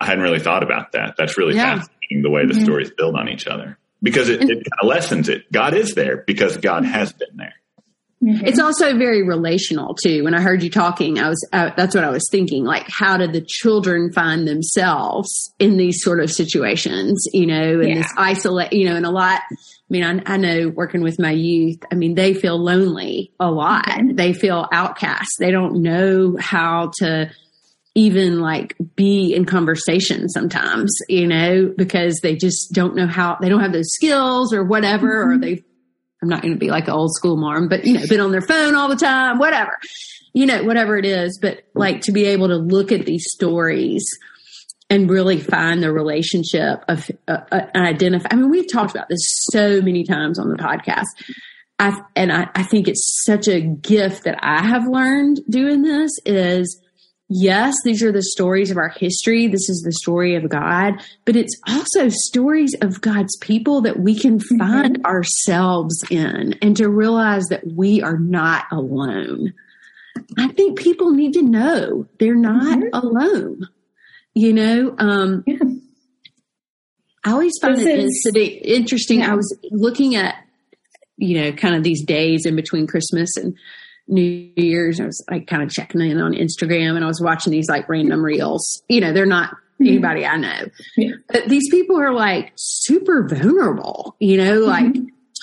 I 0.00 0.06
hadn't 0.06 0.22
really 0.24 0.40
thought 0.40 0.62
about 0.62 0.92
that. 0.92 1.14
That's 1.16 1.38
really 1.38 1.54
Yeah. 1.54 1.76
fascinating 1.76 2.22
the 2.22 2.30
way 2.30 2.44
the 2.46 2.54
Mhm. 2.54 2.62
stories 2.64 2.90
build 2.90 3.14
on 3.16 3.28
each 3.28 3.46
other 3.46 3.78
because 4.02 4.28
it, 4.28 4.42
it 4.42 4.48
kind 4.48 4.64
of 4.82 4.88
lessens 4.88 5.28
it. 5.28 5.50
God 5.52 5.74
is 5.74 5.94
there 5.94 6.24
because 6.26 6.56
God 6.56 6.84
has 6.84 7.12
been 7.12 7.36
there. 7.36 7.54
Mhm. 8.22 8.46
It's 8.46 8.60
also 8.60 8.96
very 8.96 9.22
relational 9.24 9.94
too. 9.94 10.22
When 10.22 10.32
I 10.32 10.40
heard 10.40 10.62
you 10.62 10.70
talking, 10.70 11.18
I 11.18 11.28
was 11.28 11.48
uh, 11.52 11.70
that's 11.76 11.92
what 11.94 12.04
I 12.04 12.10
was 12.10 12.24
thinking. 12.30 12.64
Like, 12.64 12.86
how 12.88 13.16
did 13.16 13.32
the 13.32 13.40
children 13.40 14.12
find 14.12 14.46
themselves 14.46 15.28
in 15.58 15.76
these 15.76 16.02
sort 16.04 16.20
of 16.20 16.30
situations? 16.30 17.24
You 17.32 17.46
know, 17.46 17.80
in 17.80 17.88
Yeah. 17.88 17.94
this 17.96 18.12
isolate. 18.16 18.72
You 18.72 18.88
know, 18.90 18.94
and 18.96 19.06
a 19.06 19.10
lot. 19.10 19.40
I 19.50 19.54
mean, 19.90 20.04
I, 20.04 20.34
I 20.34 20.36
know 20.38 20.68
working 20.68 21.02
with 21.02 21.18
my 21.18 21.32
youth. 21.32 21.78
I 21.90 21.96
mean, 21.96 22.14
they 22.14 22.32
feel 22.32 22.56
lonely 22.62 23.32
a 23.40 23.50
lot. 23.50 23.86
Mhm. 23.86 24.16
They 24.16 24.32
feel 24.32 24.68
outcast. 24.72 25.28
They 25.40 25.50
don't 25.50 25.82
know 25.82 26.36
how 26.38 26.92
to 26.98 27.28
even 27.94 28.40
like 28.40 28.74
be 28.96 29.34
in 29.34 29.44
conversation 29.44 30.28
sometimes, 30.28 30.94
you 31.08 31.26
know, 31.26 31.72
because 31.76 32.18
they 32.22 32.34
just 32.34 32.72
don't 32.72 32.96
know 32.96 33.06
how 33.06 33.36
they 33.40 33.48
don't 33.48 33.60
have 33.60 33.72
those 33.72 33.92
skills 33.92 34.52
or 34.54 34.64
whatever, 34.64 35.30
or 35.30 35.38
they 35.38 35.62
I'm 36.22 36.28
not 36.28 36.42
going 36.42 36.54
to 36.54 36.58
be 36.58 36.70
like 36.70 36.86
an 36.86 36.94
old 36.94 37.14
school 37.14 37.36
mom, 37.36 37.68
but 37.68 37.84
you 37.84 37.94
know, 37.94 38.06
been 38.08 38.20
on 38.20 38.30
their 38.30 38.40
phone 38.40 38.74
all 38.76 38.88
the 38.88 38.96
time, 38.96 39.38
whatever, 39.38 39.72
you 40.32 40.46
know, 40.46 40.62
whatever 40.62 40.96
it 40.96 41.04
is. 41.04 41.38
But 41.42 41.64
like 41.74 42.02
to 42.02 42.12
be 42.12 42.26
able 42.26 42.48
to 42.48 42.56
look 42.56 42.92
at 42.92 43.04
these 43.04 43.26
stories 43.28 44.08
and 44.88 45.10
really 45.10 45.40
find 45.40 45.82
the 45.82 45.92
relationship 45.92 46.84
of 46.88 47.10
uh, 47.26 47.38
uh, 47.50 47.66
identify. 47.74 48.28
I 48.30 48.36
mean, 48.36 48.50
we've 48.50 48.70
talked 48.70 48.92
about 48.92 49.08
this 49.08 49.20
so 49.50 49.80
many 49.80 50.04
times 50.04 50.38
on 50.38 50.48
the 50.48 50.56
podcast. 50.56 51.06
I've, 51.78 51.98
and 52.14 52.30
I, 52.30 52.48
I 52.54 52.62
think 52.62 52.88
it's 52.88 53.22
such 53.24 53.48
a 53.48 53.60
gift 53.60 54.24
that 54.24 54.38
I 54.40 54.62
have 54.62 54.86
learned 54.86 55.40
doing 55.48 55.82
this 55.82 56.12
is 56.24 56.81
yes, 57.32 57.74
these 57.84 58.02
are 58.02 58.12
the 58.12 58.22
stories 58.22 58.70
of 58.70 58.76
our 58.76 58.88
history. 58.90 59.46
This 59.46 59.68
is 59.68 59.82
the 59.84 59.92
story 59.92 60.34
of 60.36 60.48
God, 60.48 60.94
but 61.24 61.36
it's 61.36 61.58
also 61.68 62.08
stories 62.08 62.74
of 62.80 63.00
God's 63.00 63.36
people 63.38 63.80
that 63.82 63.98
we 64.00 64.18
can 64.18 64.38
find 64.40 65.04
ourselves 65.04 65.94
in 66.10 66.54
and 66.62 66.76
to 66.76 66.88
realize 66.88 67.44
that 67.50 67.66
we 67.66 68.02
are 68.02 68.18
not 68.18 68.64
alone. 68.70 69.52
I 70.38 70.48
think 70.48 70.78
people 70.78 71.10
need 71.12 71.32
to 71.34 71.42
know 71.42 72.06
they're 72.18 72.34
not 72.34 72.78
Mhm. 72.78 72.88
alone. 72.92 73.68
You 74.34 74.52
know, 74.52 74.94
um, 74.98 75.44
Yeah. 75.46 75.56
I 77.24 77.32
always 77.32 77.52
find 77.60 77.76
This 77.76 77.86
it 77.86 77.98
is- 78.00 78.04
incident- 78.26 78.58
interesting. 78.64 79.18
Yeah. 79.20 79.32
I 79.32 79.36
was 79.36 79.56
looking 79.70 80.16
at, 80.16 80.34
you 81.18 81.40
know, 81.40 81.52
kind 81.52 81.76
of 81.76 81.82
these 81.84 82.04
days 82.04 82.44
in 82.46 82.56
between 82.56 82.86
Christmas 82.86 83.36
and 83.36 83.54
New 84.08 84.50
Year's. 84.56 85.00
I 85.00 85.06
was 85.06 85.24
like 85.30 85.46
kind 85.46 85.62
of 85.62 85.70
checking 85.70 86.00
in 86.00 86.20
on 86.20 86.32
Instagram 86.34 86.96
and 86.96 87.04
I 87.04 87.08
was 87.08 87.20
watching 87.20 87.50
these 87.50 87.68
like 87.68 87.88
random 87.88 88.22
reels. 88.24 88.82
You 88.88 89.00
know, 89.00 89.12
they're 89.12 89.26
not 89.26 89.54
anybody 89.80 90.24
I 90.24 90.36
know. 90.36 90.66
Yeah. 90.96 91.12
But 91.28 91.48
these 91.48 91.68
people 91.70 91.98
are 91.98 92.12
like 92.12 92.52
super 92.56 93.26
vulnerable, 93.26 94.14
you 94.20 94.36
know, 94.36 94.60
like 94.60 94.94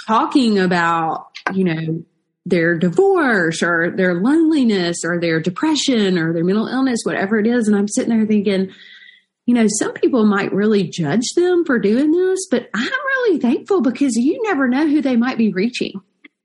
talking 0.07 0.59
about, 0.59 1.27
you 1.53 1.63
know, 1.65 2.03
their 2.45 2.77
divorce 2.77 3.61
or 3.61 3.91
their 3.91 4.15
loneliness 4.15 5.03
or 5.03 5.19
their 5.19 5.39
depression 5.39 6.17
or 6.17 6.33
their 6.33 6.43
mental 6.43 6.67
illness, 6.67 6.99
whatever 7.03 7.37
it 7.37 7.47
is. 7.47 7.67
And 7.67 7.75
I'm 7.77 7.87
sitting 7.87 8.15
there 8.15 8.25
thinking, 8.25 8.71
you 9.45 9.53
know, 9.55 9.67
some 9.67 9.93
people 9.93 10.25
might 10.25 10.53
really 10.53 10.83
judge 10.87 11.27
them 11.35 11.65
for 11.65 11.77
doing 11.79 12.11
this, 12.11 12.47
but 12.49 12.69
I'm 12.73 12.83
really 12.87 13.39
thankful 13.39 13.81
because 13.81 14.15
you 14.15 14.41
never 14.43 14.67
know 14.67 14.87
who 14.87 15.01
they 15.01 15.15
might 15.15 15.37
be 15.37 15.51
reaching, 15.51 15.99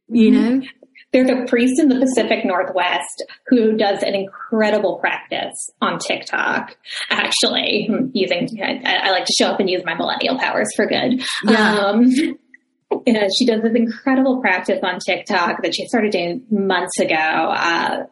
you 0.08 0.30
Mhm. 0.30 0.32
know? 0.32 0.66
There's 1.14 1.30
a 1.30 1.46
priest 1.46 1.80
in 1.80 1.88
the 1.88 1.94
Pacific 1.94 2.44
Northwest 2.44 3.24
who 3.46 3.76
does 3.76 4.02
an 4.02 4.16
incredible 4.16 4.98
practice 4.98 5.70
on 5.80 6.00
TikTok. 6.00 6.76
Actually, 7.08 7.86
hmm, 7.88 8.08
using 8.12 8.48
I, 8.60 8.82
I 9.04 9.10
like 9.12 9.24
to 9.24 9.32
show 9.38 9.46
up 9.46 9.60
and 9.60 9.70
use 9.70 9.82
my 9.86 9.94
millennial 9.94 10.36
powers 10.40 10.66
for 10.74 10.86
good. 10.86 11.24
Yeah. 11.44 11.78
Um, 11.78 12.10
you 13.06 13.12
know, 13.12 13.28
she 13.38 13.46
does 13.46 13.62
this 13.62 13.74
incredible 13.76 14.40
practice 14.40 14.80
on 14.82 14.98
TikTok 15.06 15.62
that 15.62 15.74
she 15.76 15.86
started 15.86 16.10
doing 16.10 16.44
months 16.50 16.98
ago. 16.98 17.14
Uh, 17.14 18.06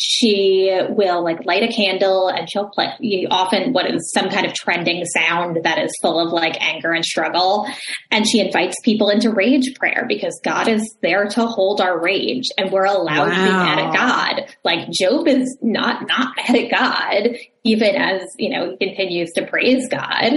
she 0.00 0.70
will 0.90 1.24
like 1.24 1.44
light 1.44 1.64
a 1.64 1.72
candle 1.72 2.28
and 2.28 2.48
she'll 2.48 2.68
play 2.68 3.26
often 3.30 3.72
what 3.72 3.92
is 3.92 4.12
some 4.12 4.28
kind 4.30 4.46
of 4.46 4.54
trending 4.54 5.04
sound 5.04 5.58
that 5.64 5.78
is 5.78 5.90
full 6.00 6.24
of 6.24 6.32
like 6.32 6.56
anger 6.60 6.92
and 6.92 7.04
struggle. 7.04 7.66
And 8.12 8.24
she 8.26 8.38
invites 8.38 8.76
people 8.84 9.10
into 9.10 9.32
rage 9.32 9.74
prayer 9.74 10.06
because 10.08 10.40
God 10.44 10.68
is 10.68 10.96
there 11.02 11.26
to 11.30 11.46
hold 11.46 11.80
our 11.80 12.00
rage 12.00 12.44
and 12.56 12.70
we're 12.70 12.84
allowed 12.84 13.24
to 13.24 13.30
be 13.30 13.50
mad 13.50 13.78
at 13.80 13.92
God. 13.92 14.54
Like 14.64 14.88
Job 14.90 15.26
is 15.26 15.58
not, 15.60 16.06
not 16.06 16.36
mad 16.36 16.56
at 16.56 16.70
God, 16.70 17.36
even 17.64 17.96
as, 17.96 18.22
you 18.38 18.50
know, 18.50 18.76
he 18.78 18.86
continues 18.86 19.32
to 19.32 19.46
praise 19.46 19.88
God. 19.90 20.32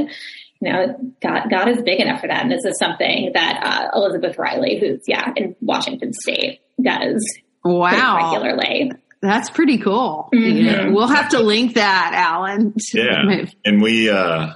You 0.59 0.71
know, 0.73 1.13
God, 1.21 1.49
God 1.51 1.69
is 1.69 1.83
big 1.83 1.99
enough 1.99 2.21
for 2.21 2.27
that. 2.27 2.41
And 2.43 2.51
this 2.51 2.65
is 2.65 2.79
something 2.79 3.31
that, 3.35 3.61
uh, 3.63 3.95
Elizabeth 3.97 4.37
Riley, 4.39 4.79
who's, 4.79 5.01
yeah, 5.07 5.31
in 5.35 5.55
Washington 5.61 6.13
State, 6.13 6.61
does 6.81 7.23
Wow. 7.63 8.17
regularly. 8.17 8.91
That's 9.21 9.49
pretty 9.51 9.77
cool. 9.77 10.29
You 10.33 10.63
know, 10.63 10.77
Mhm. 10.85 10.93
we'll 10.95 11.07
have 11.07 11.29
to 11.29 11.39
link 11.41 11.75
that, 11.75 12.11
Alan. 12.15 12.73
Yeah. 12.93 13.45
And 13.63 13.81
we, 13.81 14.09
uh, 14.09 14.53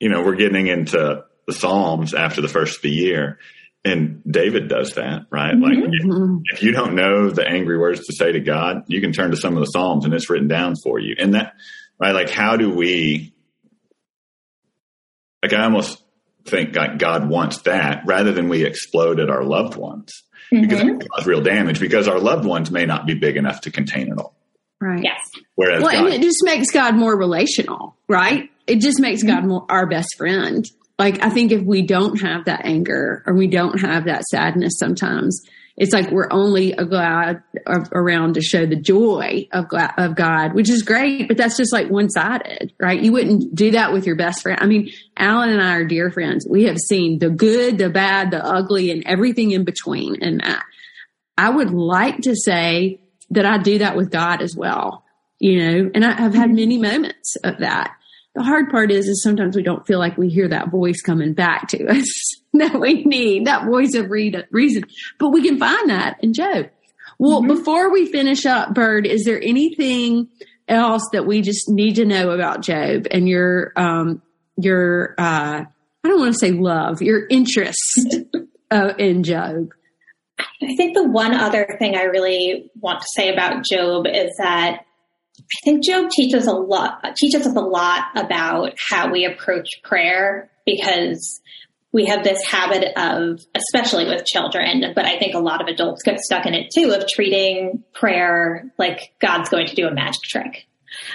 you 0.00 0.08
know, 0.10 0.22
we're 0.22 0.36
getting 0.36 0.66
into 0.66 1.24
the 1.46 1.52
Psalms 1.52 2.12
after 2.12 2.40
the 2.42 2.48
first 2.48 2.76
of 2.76 2.82
the 2.82 2.90
year. 2.90 3.38
And 3.84 4.22
David 4.30 4.68
does 4.68 4.94
that, 4.94 5.22
right? 5.30 5.54
Like, 5.56 5.78
Mhm. 5.78 6.40
if, 6.44 6.58
if 6.58 6.62
you 6.62 6.72
don't 6.72 6.94
know 6.94 7.30
the 7.30 7.46
angry 7.48 7.78
words 7.78 8.06
to 8.06 8.12
say 8.14 8.32
to 8.32 8.40
God, 8.40 8.82
you 8.86 9.00
can 9.00 9.12
turn 9.12 9.30
to 9.30 9.36
some 9.36 9.54
of 9.54 9.60
the 9.60 9.66
Psalms 9.66 10.04
and 10.04 10.12
it's 10.12 10.28
written 10.28 10.46
down 10.48 10.74
for 10.76 11.00
you. 11.00 11.16
And 11.18 11.34
that, 11.34 11.54
right? 11.98 12.12
Like, 12.14 12.28
how 12.30 12.56
do 12.56 12.70
we, 12.70 13.32
like, 15.42 15.52
I 15.54 15.64
almost 15.64 16.01
think 16.46 16.72
God 16.72 17.28
wants 17.28 17.62
that 17.62 18.02
rather 18.06 18.32
than 18.32 18.48
we 18.48 18.64
explode 18.64 19.20
at 19.20 19.30
our 19.30 19.44
loved 19.44 19.76
ones 19.76 20.12
because 20.50 20.80
Mhm. 20.80 21.00
that 21.00 21.08
cause 21.10 21.26
real 21.26 21.40
damage 21.40 21.80
because 21.80 22.08
our 22.08 22.18
loved 22.18 22.44
ones 22.44 22.70
may 22.70 22.84
not 22.86 23.06
be 23.06 23.14
big 23.14 23.36
enough 23.36 23.60
to 23.62 23.70
contain 23.70 24.08
it 24.08 24.18
all. 24.18 24.34
Right. 24.80 25.02
Yes. 25.04 25.20
Whereas 25.54 25.82
Well, 25.82 25.92
God, 25.92 26.04
and 26.06 26.14
it 26.14 26.22
just 26.22 26.42
makes 26.44 26.70
God 26.72 26.96
more 26.96 27.16
relational, 27.16 27.96
right? 28.08 28.50
It 28.66 28.80
just 28.80 29.00
makes 29.00 29.22
God 29.22 29.44
more 29.46 29.64
our 29.68 29.86
best 29.86 30.08
friend. 30.18 30.64
Like 30.98 31.24
I 31.24 31.30
think 31.30 31.52
if 31.52 31.62
we 31.62 31.82
don't 31.82 32.20
have 32.20 32.44
that 32.46 32.62
anger 32.64 33.22
or 33.26 33.34
we 33.34 33.46
don't 33.46 33.80
have 33.80 34.04
that 34.06 34.22
sadness, 34.24 34.72
sometimes 34.78 35.40
it's 35.76 35.92
like 35.92 36.10
we're 36.10 36.30
only 36.30 36.74
around 36.76 38.34
to 38.34 38.42
show 38.42 38.66
the 38.66 38.76
joy 38.76 39.48
of 39.52 39.68
gla- 39.68 39.94
of 39.96 40.14
God, 40.14 40.54
which 40.54 40.68
is 40.68 40.82
great, 40.82 41.28
but 41.28 41.36
that's 41.36 41.56
just 41.56 41.72
like 41.72 41.88
one 41.88 42.10
sided, 42.10 42.72
right? 42.78 43.00
You 43.00 43.12
wouldn't 43.12 43.54
do 43.54 43.70
that 43.72 43.92
with 43.92 44.06
your 44.06 44.16
best 44.16 44.42
friend. 44.42 44.58
I 44.60 44.66
mean, 44.66 44.90
Alan 45.16 45.48
and 45.48 45.62
I 45.62 45.76
are 45.76 45.84
dear 45.84 46.10
friends. 46.10 46.46
We 46.48 46.64
have 46.64 46.78
seen 46.78 47.18
the 47.18 47.30
good, 47.30 47.78
the 47.78 47.88
bad, 47.88 48.30
the 48.30 48.44
ugly, 48.44 48.90
and 48.90 49.02
everything 49.06 49.52
in 49.52 49.64
between. 49.64 50.22
And 50.22 50.42
I, 50.44 50.60
I 51.38 51.50
would 51.50 51.70
like 51.70 52.18
to 52.22 52.36
say 52.36 53.00
that 53.30 53.46
I 53.46 53.58
do 53.58 53.78
that 53.78 53.96
with 53.96 54.10
God 54.10 54.42
as 54.42 54.54
well, 54.54 55.04
you 55.38 55.58
know, 55.58 55.90
and 55.94 56.04
I, 56.04 56.24
I've 56.24 56.34
had 56.34 56.50
many 56.50 56.76
moments 56.76 57.36
of 57.42 57.58
that. 57.60 57.96
The 58.34 58.42
hard 58.42 58.70
part 58.70 58.90
is, 58.90 59.08
is 59.08 59.22
sometimes 59.22 59.56
we 59.56 59.62
don't 59.62 59.86
feel 59.86 59.98
like 59.98 60.16
we 60.16 60.28
hear 60.30 60.48
that 60.48 60.70
voice 60.70 61.02
coming 61.02 61.34
back 61.34 61.68
to 61.68 61.86
us 61.88 62.06
that 62.54 62.80
we 62.80 63.04
need, 63.04 63.46
that 63.46 63.66
voice 63.66 63.94
of 63.94 64.10
reason, 64.10 64.84
but 65.18 65.28
we 65.30 65.42
can 65.46 65.58
find 65.58 65.90
that 65.90 66.16
in 66.22 66.32
Job. 66.32 66.70
Well, 67.18 67.42
Mhm. 67.42 67.48
before 67.48 67.92
we 67.92 68.06
finish 68.06 68.46
up, 68.46 68.74
Bird, 68.74 69.06
is 69.06 69.24
there 69.24 69.40
anything 69.42 70.28
else 70.66 71.06
that 71.12 71.26
we 71.26 71.42
just 71.42 71.68
need 71.68 71.96
to 71.96 72.04
know 72.06 72.30
about 72.30 72.62
Job 72.62 73.06
and 73.10 73.28
your, 73.28 73.72
um, 73.76 74.22
your, 74.56 75.14
uh, 75.18 75.64
I 76.04 76.08
don't 76.08 76.20
want 76.20 76.32
to 76.32 76.38
say 76.38 76.52
love, 76.52 77.02
your 77.02 77.26
interest 77.28 78.08
uh, 78.70 78.94
in 78.98 79.22
Job? 79.24 79.68
I 80.38 80.74
think 80.76 80.94
the 80.96 81.04
one 81.08 81.34
other 81.34 81.76
thing 81.78 81.96
I 81.96 82.04
really 82.04 82.70
want 82.80 83.00
to 83.00 83.06
say 83.14 83.32
about 83.32 83.62
Job 83.64 84.06
is 84.06 84.30
that 84.38 84.84
I 85.42 85.58
think 85.64 85.84
Job 85.84 86.10
teaches 86.10 86.46
a 86.46 86.52
lot 86.52 87.04
teaches 87.16 87.46
us 87.46 87.54
a 87.54 87.60
lot 87.60 88.04
about 88.16 88.74
how 88.90 89.10
we 89.10 89.24
approach 89.24 89.68
prayer 89.82 90.50
because 90.66 91.40
we 91.92 92.06
have 92.06 92.24
this 92.24 92.42
habit 92.46 92.96
of, 92.96 93.40
especially 93.54 94.06
with 94.06 94.24
children, 94.24 94.92
but 94.94 95.04
I 95.04 95.18
think 95.18 95.34
a 95.34 95.38
lot 95.38 95.60
of 95.60 95.68
adults 95.68 96.02
get 96.02 96.20
stuck 96.20 96.46
in 96.46 96.54
it 96.54 96.70
too, 96.74 96.90
of 96.92 97.04
treating 97.06 97.84
prayer 97.92 98.64
like 98.78 99.12
God's 99.20 99.50
going 99.50 99.66
to 99.66 99.74
do 99.74 99.86
a 99.86 99.92
magic 99.92 100.22
trick. 100.22 100.66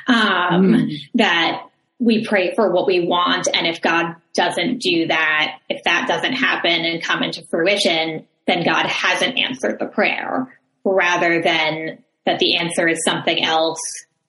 Um, 0.07 0.73
Mm. 0.73 0.91
That 1.15 1.63
we 1.99 2.25
pray 2.25 2.53
for 2.55 2.71
what 2.71 2.85
we 2.85 3.07
want, 3.07 3.47
and 3.51 3.65
if 3.65 3.81
God 3.81 4.15
doesn't 4.35 4.79
do 4.81 5.07
that, 5.07 5.57
if 5.69 5.83
that 5.85 6.07
doesn't 6.07 6.33
happen 6.33 6.71
and 6.85 7.01
come 7.01 7.23
into 7.23 7.43
fruition, 7.49 8.27
then 8.45 8.63
God 8.63 8.85
hasn't 8.85 9.37
answered 9.39 9.77
the 9.79 9.87
prayer 9.87 10.55
rather 10.83 11.41
than 11.41 11.97
that 12.25 12.39
the 12.39 12.57
answer 12.57 12.87
is 12.87 12.99
something 13.03 13.43
else, 13.43 13.79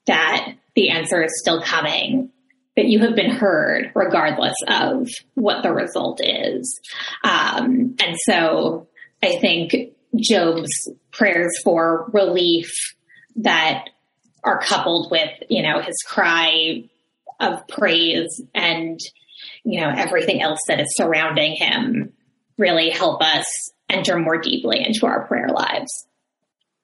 that 0.09 0.55
the 0.75 0.91
answer 0.91 1.23
is 1.23 1.31
still 1.41 1.63
coming, 1.63 2.31
that 2.77 2.87
you 2.87 3.01
have 3.01 3.15
been 3.15 3.31
heard 3.31 3.91
regardless 3.95 4.55
of 4.69 5.09
what 5.35 5.63
the 5.63 5.73
result 5.73 6.21
is. 6.23 6.81
Um, 7.25 7.97
and 8.01 8.17
so 8.27 8.89
I 9.23 9.39
think 9.41 9.75
Job's 10.17 10.71
prayers 11.13 11.59
for 11.65 12.11
relief 12.13 12.73
that 13.37 13.91
are 14.45 14.61
coupled 14.61 15.11
with, 15.11 15.31
you 15.49 15.63
know, 15.63 15.81
his 15.81 15.97
cry 16.07 16.85
of 17.41 17.67
praise 17.69 18.41
and, 18.55 18.99
you 19.65 19.81
know, 19.81 19.93
everything 19.97 20.43
else 20.43 20.61
that 20.69 20.81
is 20.81 20.89
surrounding 20.97 21.57
him 21.57 22.13
really 22.57 22.91
help 22.91 23.23
us 23.23 23.47
enter 23.89 24.19
more 24.19 24.39
deeply 24.41 24.85
into 24.85 25.07
our 25.07 25.27
prayer 25.27 25.49
lives. 25.49 26.07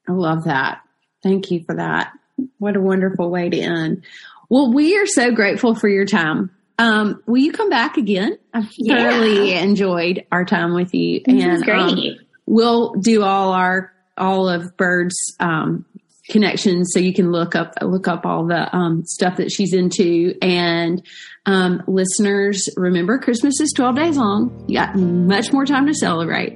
I 0.08 0.12
love 0.12 0.44
that. 0.44 0.80
Thank 1.22 1.50
you 1.50 1.64
for 1.64 1.76
that. 1.76 2.12
What 2.58 2.76
a 2.76 2.80
wonderful 2.80 3.30
way 3.30 3.48
to 3.48 3.58
end. 3.58 4.04
Well, 4.48 4.72
we 4.72 4.96
are 4.98 5.06
so 5.06 5.30
grateful 5.32 5.74
for 5.74 5.88
your 5.88 6.04
time. 6.06 6.50
Um, 6.78 7.22
will 7.26 7.38
you 7.38 7.52
come 7.52 7.70
back 7.70 7.96
again? 7.96 8.36
I've 8.52 8.68
Yeah. 8.76 8.96
thoroughly 9.10 9.52
enjoyed 9.54 10.24
our 10.32 10.44
time 10.44 10.74
with 10.74 10.92
you, 10.94 11.20
This 11.24 11.36
is 11.36 11.44
and 11.44 11.62
great. 11.64 11.78
um, 11.78 11.98
we'll 12.46 12.94
do 12.94 13.22
all 13.22 13.52
our 13.52 13.92
all 14.16 14.48
of 14.48 14.76
Bird's 14.76 15.16
um, 15.40 15.84
connections, 16.30 16.90
so 16.92 17.00
you 17.00 17.12
can 17.12 17.30
look 17.32 17.54
up 17.54 17.74
look 17.82 18.06
up 18.08 18.24
all 18.26 18.46
the 18.46 18.74
um, 18.74 19.04
stuff 19.06 19.36
that 19.36 19.50
she's 19.52 19.72
into. 19.72 20.34
And 20.42 21.02
um, 21.46 21.82
listeners, 21.86 22.68
remember 22.76 23.18
Christmas 23.18 23.60
is 23.60 23.72
twelve 23.76 23.94
days 23.96 24.16
long. 24.16 24.64
You 24.68 24.78
got 24.78 24.96
much 24.96 25.52
more 25.52 25.64
time 25.66 25.86
to 25.86 25.94
celebrate, 25.94 26.52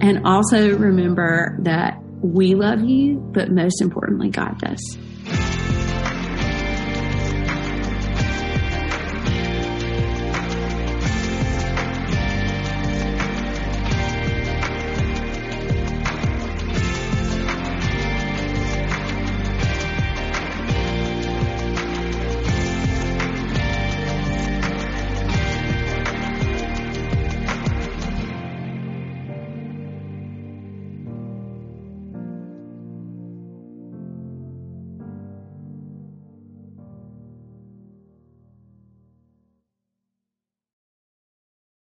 and 0.00 0.24
also 0.24 0.76
remember 0.76 1.56
that 1.62 1.98
we 2.22 2.54
love 2.54 2.82
you, 2.82 3.16
but 3.32 3.50
most 3.50 3.80
importantly, 3.82 4.28
God 4.30 4.58
does. 4.60 4.98